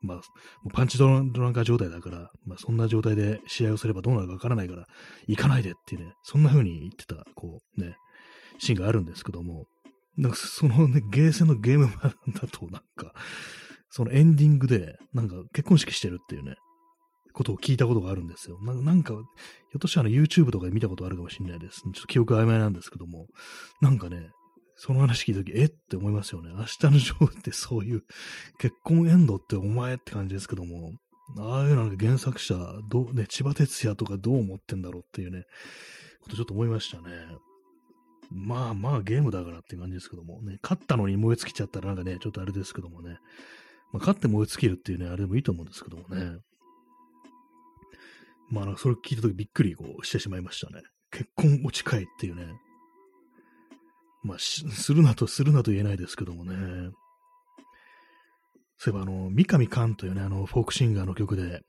[0.00, 0.22] まあ、も
[0.66, 4.86] うパンチドランカー状態だから、まあそんな状態で試合をすればどうなるかわからないから、
[5.26, 7.96] 行かないでっていうね、そんな風に言ってた、こうね、
[8.60, 9.66] シーンがあるんですけども、
[10.16, 13.12] なんかそのね、ゲーセンのゲーム版だとなんか、
[13.90, 16.54] そのエンディングで、なんか結婚式してるっていうね、
[17.32, 18.58] ことを聞いたことがあるんですよ。
[18.60, 19.22] なんか、ひょ
[19.78, 21.82] っとしたら YouTube とかで見たことあるかもしれないです。
[21.82, 23.26] ちょっと記憶曖昧なんですけども、
[23.80, 24.30] なんかね、
[24.76, 26.50] その話聞いたとき、えって思いますよね。
[26.56, 28.02] 明日のジョーってそういう
[28.58, 30.92] 結婚エンドってお前って感じですけども、
[31.38, 32.56] ああいうの原作者、
[32.88, 35.44] どう、ね、千葉哲也とかどう思ってんだろうっていうね、
[36.22, 37.10] ことちょっと思いましたね。
[38.30, 43.18] まあまあゲームだからって感じですけどもね、勝ったのに燃え尽きちゃったらなんかね、ちょっとあれですけどもね、
[43.92, 46.38] まあ、勝って燃え尽きるっていうね、あれでもいいと思うんですけどもね。
[48.50, 50.82] まあ、それ聞いたときびっくりこうしてしまいましたね。
[51.10, 52.46] 結婚落ち会っていうね、
[54.22, 56.90] まあ、 するなと、するなと言えないですけどもね。
[58.76, 61.60] そういえば、あの、三上寛というね、あの、フォークシンガーの曲で、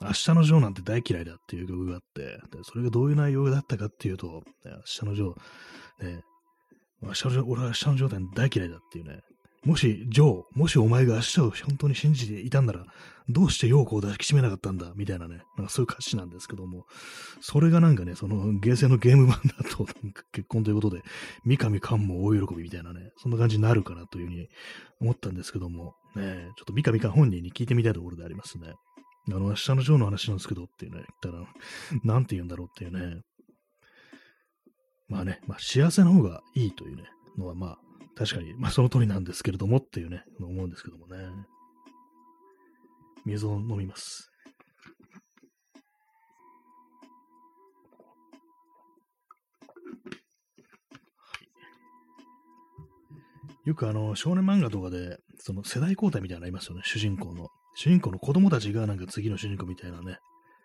[0.00, 6.22] 明日のジョーなんて大嫌いだっていう曲があって、でそれがどういう内容だったかっていうと、明日のジョー、ね、
[7.00, 9.20] 明日のジョー、俺は明日のジョー大嫌いだっていうね、
[9.64, 12.84] もし、ジョー、もしお前が明日を本当に信じていたんなら、
[13.30, 14.92] どうして陽子を抱きしめなかったんだ？
[14.94, 16.84] みたいなね、なんかそういう歌詞なんですけども、
[17.40, 19.86] それがなんかね、その、ゲーセンのゲーム版だと、
[20.32, 21.02] 結婚ということで、
[21.44, 24.48] 三上寛も大喜びみたいなね、そんな感じになるかなというふうに
[25.00, 28.74] 思ったんですけども、ね、ちょっと三上寛本人に聞いてみたいところでありますね。
[29.28, 31.46] あの、明日のジョーの話なんですけどっていうね、言ったら、
[32.02, 33.22] なんて言うんだろうっていうね。
[35.08, 37.04] まあね、まあ幸せの方がいいというね、
[37.38, 37.78] のはまあ、
[38.16, 41.16] 確かに、まあその通りなんですけれどもっていうね、思うんですけどもね。
[43.24, 44.30] 水を飲みます。
[53.64, 57.48] よくあの、少年漫画とかで、その世代交代みたいなのありますよね、主人公の。
[57.76, 60.18] 主人公の子供たちがなんか次の主人公みたいなね、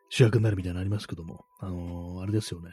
[0.09, 2.71] 主役になるみたいなのありますけども、あのー、あれですよね。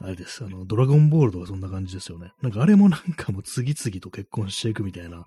[0.00, 0.44] あれです。
[0.44, 2.32] あの、ドラゴンボールとかそんな感じですよね。
[2.42, 5.26] なんかあれもなんかもう次々と結婚していくみたいな、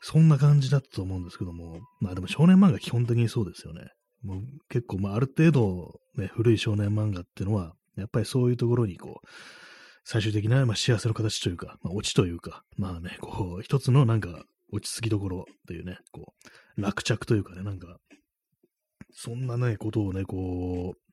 [0.00, 3.90] そんな感じだったと思うんですけども、まあでも少年漫画基本的にそうですよね。
[4.22, 9.28] もう結構、まあある程度ね、古い少年漫画っていうのは、やっぱりそういうところにこう、
[10.04, 16.34] 最終的な、まあ、幸せの形というか、まあ、オチというか、まあね、こう、一つのなんか落ち着きどころというね、こ
[16.76, 17.96] う、落着というかね、なんか、
[19.12, 21.03] そんなね、ことをね、こう、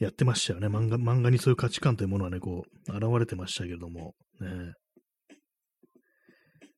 [0.00, 0.66] やってましたよね。
[0.66, 4.72] 漫画、漫画にそういう価値観というものはね、こう、現れてましたけれども、ね。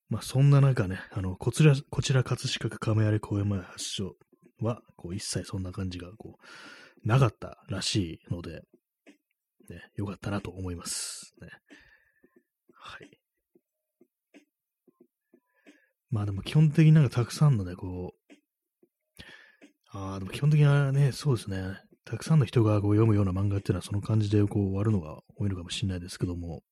[0.08, 4.16] まあ、そんな中ね、あの、こちら、こちら葛飾区亀有公園前発祥
[4.60, 8.62] は、こう、一切そんな感じが、こう、なかったらしいので、
[9.70, 11.32] ね、よかったなと思います。
[11.40, 11.48] ね。
[12.74, 13.10] はい。
[16.10, 18.32] まあでも基本的になんかたくさんのね、こう、
[19.92, 21.78] ああ、でも基本的にはね、そうですね。
[22.04, 26.62] たくさんの人がこう読むような漫画っていうのはその感じでこう終わるのが多いのかもしれないですけども、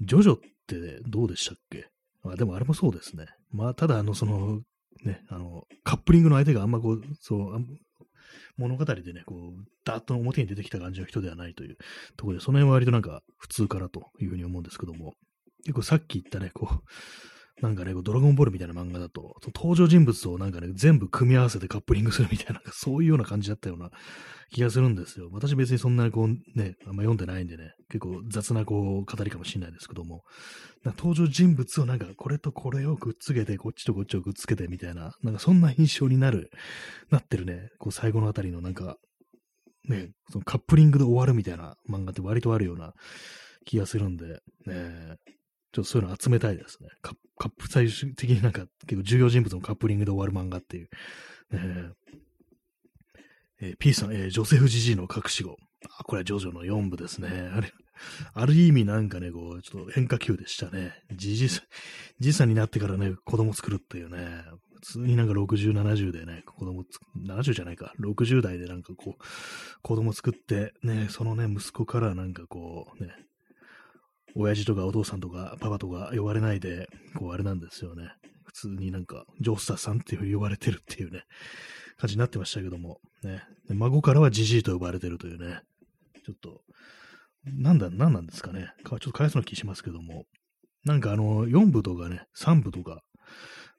[0.00, 1.86] ジョジョってどうでしたっけ？
[2.24, 3.26] あでもあれもそうですね。
[3.50, 4.60] まあ、ただ、あの、その、
[5.04, 7.66] ね、あの、カップリングの相手があんまこう、そう、
[8.58, 11.78] 物語でね、こう、ダーッと表に出てきた感じの人ではないという
[12.16, 15.14] ところで、その辺は割となんか普通かなというふうに思うんですけども、
[15.64, 16.78] 結構さっき言ったね、こう、
[17.60, 23.90] なんかね、ドラゴンボールみたいな漫画だと、登場人物をなんかね、全部組み合わせてカップリングするみたいな、 そういうような感じだったような
[24.50, 25.28] 気がするんですよ。
[25.30, 30.22] 私別にそんなにこうね、あんま読んでないんでね、結構雑なこう語りかもしれないですけども、
[30.84, 36.50] 登場人物をなんかこれとこれをくっつけて、こっちとこっちをくっつけてみたいな、なんかそんな印象になる、
[37.10, 38.96] なってるね、こう最後のあたりのなんか、
[39.84, 42.92] ね、そのカップリングで終わるみたいな漫画って割とあるような
[43.66, 45.16] 気がするんで、ね、
[45.72, 46.88] ちょっとそういうの集めたいですね。
[47.00, 47.12] カ
[47.48, 50.88] ップ、最終的になんか結構重要人物のカップリングで終わる漫画っていう。
[51.52, 51.92] えー
[53.62, 55.56] えー、P さん、えー、ジョセフ・ジジイの隠し子。
[55.98, 57.28] あ、これはジョジョの4部ですね。
[57.54, 57.72] あれ、
[58.34, 60.92] ある意味なんかね、こう、ちょっと変化球でしたね。
[61.12, 61.62] じじさ、
[62.18, 64.44] じいさんになってからね、子供作るっていうね、
[64.82, 69.22] 普通になんか60、70でね、子供つ、70じゃないか、60代でなんかこう、
[69.82, 73.12] 子供作って、ね、そのね、息子からなんかこう、ね、
[74.36, 78.12] 親父とかお父さんとかパパとか呼ばれないで、こうあれなんですよね。
[78.44, 81.22] 普通になんか、ジョースターさんっていう呼ばれてるっていうね、
[81.98, 83.42] 感じになってましたけども、ね。
[83.68, 85.60] 孫からはジジイと呼ばれてるというね、
[86.26, 86.62] ちょっと、
[87.44, 88.72] なんだ、なんなんですかね。
[88.84, 90.24] ちょっと返すの気しますけども、
[90.84, 93.02] なんかあの、4部とかね、3部とか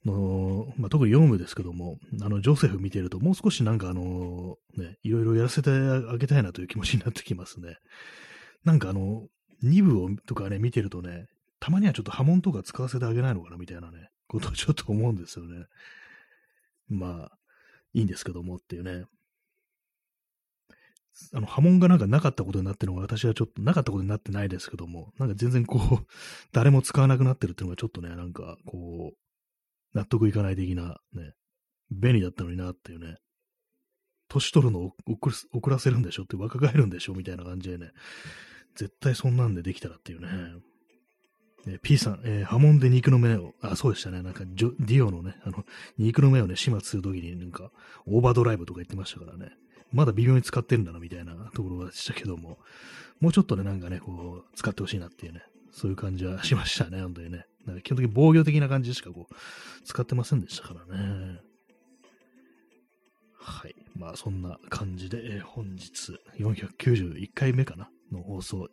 [0.06, 7.76] の、まあ、特に4部ですけども、あの、ジョセフ見てると、もう少しなんかあの、ね、いろいろやらせてあげたいなという気持ちになってきますね。
[8.64, 9.28] なんかあの、
[9.64, 11.28] 2部をとかね、見てるとね、
[11.59, 15.66] たまにはちょっと波紋とか使わせてあげないのかなみたいなね、ことをちょっと思うんですよね。
[16.89, 17.38] まあ、
[17.93, 19.05] いいんですけどもっていうね。
[21.34, 26.05] あの、波紋がなんかなかったことになってるのが私はちょっとなかったことになってないですけども、なんか全然こう、
[26.51, 31.34] 誰も使わなくなってるっていうのがちょっとね、なんかこう、納得いかない的なね、
[31.91, 33.18] 便利だったのになっていうね、
[34.30, 37.91] 年取るのを遅らせるんでしょって若返るんでしょみたいな感じでね、
[38.76, 40.28] 絶対そんなんでできたらっていうね。
[41.67, 44.22] えー、P さん、えー、波紋で肉の目を、あ、そうでしたね。
[44.22, 45.65] なんか、ディオのね、あの、
[45.97, 47.72] 肉の目をね、始末するときになんか、
[48.07, 49.51] オーバードライブとか言ってましたからね。
[49.91, 52.57] まだ微妙に使ってるんだな、みたいなところでしたけども、
[53.19, 57.45] もうちょっとね、なんかね、こう、使ってほしいなっていうね、そういう感じはしましたね、本当にね。
[57.65, 59.34] なんか基本的に防御的な感じしかこう、
[59.84, 61.39] 使ってませんでしたからね。
[63.38, 63.76] はい。
[63.95, 68.70] まあ、そんな感じで、えー、本日491回目かなの放送、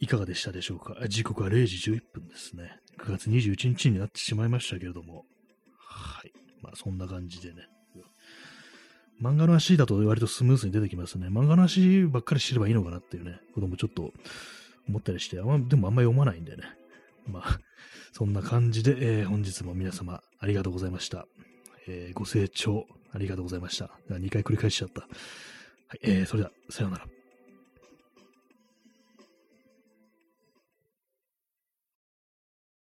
[0.00, 0.96] いかがでしたでしょうか？
[1.08, 2.78] 時刻は0時11分ですね。
[2.98, 5.24] 9月21日になってしまいましたけれども、
[5.78, 6.32] はい。
[6.62, 7.68] まあ、そんな感じでね。
[9.22, 11.28] 漫画の足だと割とスムーズに出てきますね。
[11.28, 14.12] 漫画の足ばっかり知ればいいのかなっていうね、こともちょっと
[14.88, 16.64] 思ったりして、あま、でもあんま読まないんでね。
[17.26, 17.60] まあ、
[18.12, 21.26] そんな感じで、えー、本日も皆様ありがとうございました。
[21.86, 23.90] えー、ご清聴ありがとうございました。
[24.10, 25.02] 2回繰り返しちゃった。
[25.02, 25.10] はい、
[26.02, 27.06] えー、それでは、さようなら。